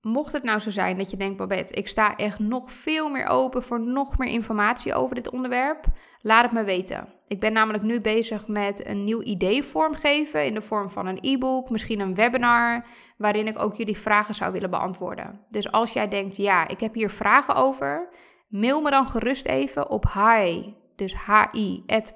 Mocht 0.03 0.33
het 0.33 0.43
nou 0.43 0.59
zo 0.59 0.71
zijn 0.71 0.99
dat 0.99 1.11
je 1.11 1.17
denkt, 1.17 1.37
Babette, 1.37 1.75
ik 1.75 1.89
sta 1.89 2.17
echt 2.17 2.39
nog 2.39 2.73
veel 2.73 3.09
meer 3.09 3.27
open 3.27 3.63
voor 3.63 3.81
nog 3.81 4.19
meer 4.19 4.29
informatie 4.29 4.95
over 4.95 5.15
dit 5.15 5.31
onderwerp, 5.31 5.85
laat 6.21 6.43
het 6.43 6.53
me 6.53 6.65
weten. 6.65 7.09
Ik 7.27 7.41
ben 7.41 7.53
namelijk 7.53 7.85
nu 7.85 8.01
bezig 8.01 8.49
met 8.49 8.87
een 8.87 9.05
nieuw 9.05 9.23
idee 9.23 9.63
vormgeven 9.63 10.45
in 10.45 10.55
de 10.55 10.61
vorm 10.61 10.91
van 10.91 11.07
een 11.07 11.19
e-book, 11.21 11.71
misschien 11.71 12.01
een 12.01 12.15
webinar, 12.15 12.85
waarin 13.17 13.47
ik 13.47 13.59
ook 13.59 13.75
jullie 13.75 13.99
vragen 13.99 14.35
zou 14.35 14.53
willen 14.53 14.71
beantwoorden. 14.71 15.41
Dus 15.49 15.73
als 15.73 15.93
jij 15.93 16.09
denkt, 16.09 16.37
ja, 16.37 16.69
ik 16.69 16.81
heb 16.81 16.95
hier 16.95 17.11
vragen 17.11 17.55
over, 17.55 18.09
mail 18.49 18.81
me 18.81 18.91
dan 18.91 19.09
gerust 19.09 19.47
even 19.47 19.91
op 19.91 20.13
hi, 20.13 20.75
dus 20.97 21.15
hi, 21.27 21.83
at 21.87 22.15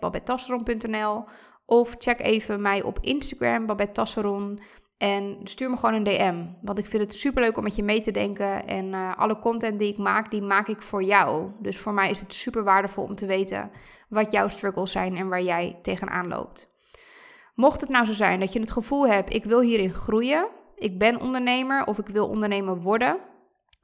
of 1.67 1.95
check 1.99 2.21
even 2.21 2.61
mij 2.61 2.83
op 2.83 2.99
Instagram, 3.01 3.67
Babette. 3.67 4.03
En 4.99 5.41
stuur 5.45 5.71
me 5.71 5.77
gewoon 5.77 5.95
een 5.95 6.05
DM. 6.05 6.45
Want 6.61 6.79
ik 6.79 6.87
vind 6.87 7.03
het 7.03 7.15
super 7.15 7.43
leuk 7.43 7.57
om 7.57 7.63
met 7.63 7.77
je 7.77 7.83
mee 7.83 8.01
te 8.01 8.11
denken. 8.11 8.67
En 8.67 8.87
uh, 8.93 9.19
alle 9.19 9.39
content 9.39 9.79
die 9.79 9.93
ik 9.93 9.99
maak, 9.99 10.31
die 10.31 10.43
maak 10.43 10.69
ik 10.69 10.83
voor 10.83 11.03
jou. 11.03 11.51
Dus 11.59 11.79
voor 11.79 11.93
mij 11.93 12.11
is 12.11 12.21
het 12.21 12.33
super 12.33 12.65
waardevol 12.65 13.05
om 13.05 13.15
te 13.15 13.27
weten 13.27 13.71
wat 14.09 14.33
jouw 14.33 14.49
struggles 14.49 14.93
zijn 14.93 15.17
en 15.17 15.29
waar 15.29 15.43
jij 15.43 15.79
tegenaan 15.83 16.29
loopt. 16.29 16.73
Mocht 17.55 17.81
het 17.81 17.91
nou 17.91 18.05
zo 18.05 18.13
zijn 18.13 18.41
dat 18.41 18.53
je 18.53 18.61
het 18.61 18.71
gevoel 18.71 19.09
hebt, 19.09 19.35
ik 19.35 19.45
wil 19.45 19.61
hierin 19.61 19.95
groeien. 19.95 20.49
Ik 20.77 20.99
ben 20.99 21.21
ondernemer 21.21 21.87
of 21.87 21.99
ik 21.99 22.07
wil 22.07 22.29
ondernemer 22.29 22.81
worden. 22.81 23.19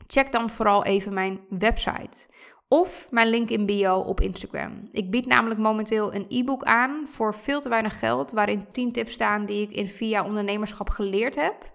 Check 0.06 0.32
dan 0.32 0.50
vooral 0.50 0.84
even 0.84 1.14
mijn 1.14 1.40
website 1.48 2.28
of 2.72 3.06
mijn 3.10 3.28
link 3.28 3.50
in 3.50 3.66
bio 3.66 3.98
op 3.98 4.20
Instagram. 4.20 4.88
Ik 4.92 5.10
bied 5.10 5.26
namelijk 5.26 5.60
momenteel 5.60 6.14
een 6.14 6.26
e-book 6.28 6.62
aan 6.62 7.02
voor 7.06 7.34
veel 7.34 7.60
te 7.60 7.68
weinig 7.68 7.98
geld, 7.98 8.30
waarin 8.30 8.66
10 8.72 8.92
tips 8.92 9.12
staan 9.12 9.46
die 9.46 9.62
ik 9.62 9.72
in 9.72 9.88
via 9.88 10.24
ondernemerschap 10.24 10.88
geleerd 10.88 11.36
heb. 11.36 11.72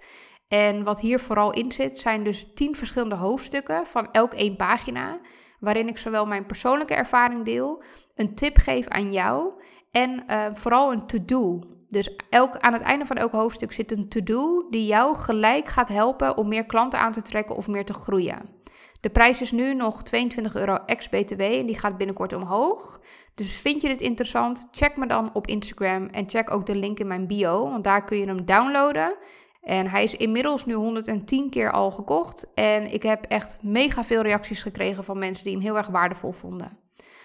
En 0.47 0.83
wat 0.83 0.99
hier 0.99 1.19
vooral 1.19 1.53
in 1.53 1.71
zit, 1.71 1.97
zijn 1.97 2.23
dus 2.23 2.53
10 2.53 2.75
verschillende 2.75 3.15
hoofdstukken 3.15 3.85
van 3.85 4.11
elk 4.11 4.33
één 4.33 4.55
pagina, 4.55 5.19
waarin 5.59 5.87
ik 5.87 5.97
zowel 5.97 6.25
mijn 6.25 6.45
persoonlijke 6.45 6.93
ervaring 6.93 7.45
deel, 7.45 7.83
een 8.15 8.35
tip 8.35 8.57
geef 8.57 8.87
aan 8.87 9.11
jou 9.11 9.53
en 9.91 10.23
uh, 10.27 10.45
vooral 10.53 10.91
een 10.91 11.07
to-do. 11.07 11.59
Dus 11.87 12.15
elk, 12.29 12.57
aan 12.57 12.73
het 12.73 12.81
einde 12.81 13.05
van 13.05 13.17
elk 13.17 13.31
hoofdstuk 13.31 13.71
zit 13.71 13.91
een 13.91 14.09
to-do 14.09 14.67
die 14.69 14.85
jou 14.85 15.15
gelijk 15.15 15.67
gaat 15.67 15.89
helpen 15.89 16.37
om 16.37 16.47
meer 16.47 16.65
klanten 16.65 16.99
aan 16.99 17.11
te 17.11 17.21
trekken 17.21 17.55
of 17.55 17.67
meer 17.67 17.85
te 17.85 17.93
groeien. 17.93 18.63
De 19.05 19.11
prijs 19.11 19.41
is 19.41 19.51
nu 19.51 19.73
nog 19.73 20.03
22 20.03 20.55
euro 20.55 20.75
ex-BTW 20.85 21.41
en 21.41 21.65
die 21.65 21.79
gaat 21.79 21.97
binnenkort 21.97 22.33
omhoog. 22.33 23.01
Dus 23.35 23.55
vind 23.55 23.81
je 23.81 23.87
dit 23.87 24.01
interessant? 24.01 24.67
Check 24.71 24.97
me 24.97 25.07
dan 25.07 25.29
op 25.33 25.47
Instagram 25.47 26.05
en 26.05 26.29
check 26.29 26.51
ook 26.51 26.65
de 26.65 26.75
link 26.75 26.99
in 26.99 27.07
mijn 27.07 27.27
bio, 27.27 27.69
want 27.69 27.83
daar 27.83 28.03
kun 28.03 28.17
je 28.17 28.25
hem 28.25 28.45
downloaden. 28.45 29.15
En 29.61 29.87
hij 29.87 30.03
is 30.03 30.15
inmiddels 30.15 30.65
nu 30.65 30.73
110 30.73 31.49
keer 31.49 31.71
al 31.71 31.91
gekocht. 31.91 32.53
En 32.53 32.93
ik 32.93 33.03
heb 33.03 33.25
echt 33.25 33.57
mega 33.61 34.03
veel 34.03 34.21
reacties 34.21 34.63
gekregen 34.63 35.03
van 35.03 35.19
mensen 35.19 35.43
die 35.43 35.53
hem 35.53 35.63
heel 35.63 35.77
erg 35.77 35.87
waardevol 35.87 36.31
vonden. 36.31 36.77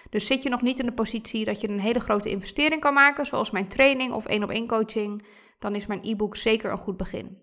Dus 0.09 0.27
zit 0.27 0.43
je 0.43 0.49
nog 0.49 0.61
niet 0.61 0.79
in 0.79 0.85
de 0.85 0.91
positie 0.93 1.45
dat 1.45 1.61
je 1.61 1.69
een 1.69 1.79
hele 1.79 1.99
grote 1.99 2.29
investering 2.29 2.81
kan 2.81 2.93
maken, 2.93 3.25
zoals 3.25 3.51
mijn 3.51 3.67
training 3.67 4.13
of 4.13 4.25
één 4.25 4.43
op 4.43 4.49
één 4.49 4.67
coaching, 4.67 5.25
dan 5.59 5.75
is 5.75 5.85
mijn 5.85 6.03
e-book 6.03 6.35
zeker 6.35 6.71
een 6.71 6.77
goed 6.77 6.97
begin. 6.97 7.37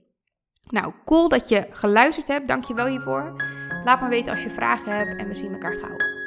Nou, 0.70 0.92
cool 1.04 1.28
dat 1.28 1.48
je 1.48 1.66
geluisterd 1.70 2.28
hebt. 2.28 2.48
Dank 2.48 2.64
je 2.64 2.74
wel 2.74 2.86
hiervoor. 2.86 3.36
Laat 3.84 4.00
me 4.00 4.08
weten 4.08 4.32
als 4.32 4.42
je 4.42 4.50
vragen 4.50 4.96
hebt 4.96 5.16
en 5.16 5.28
we 5.28 5.34
zien 5.34 5.52
elkaar 5.52 5.76
gauw. 5.76 6.17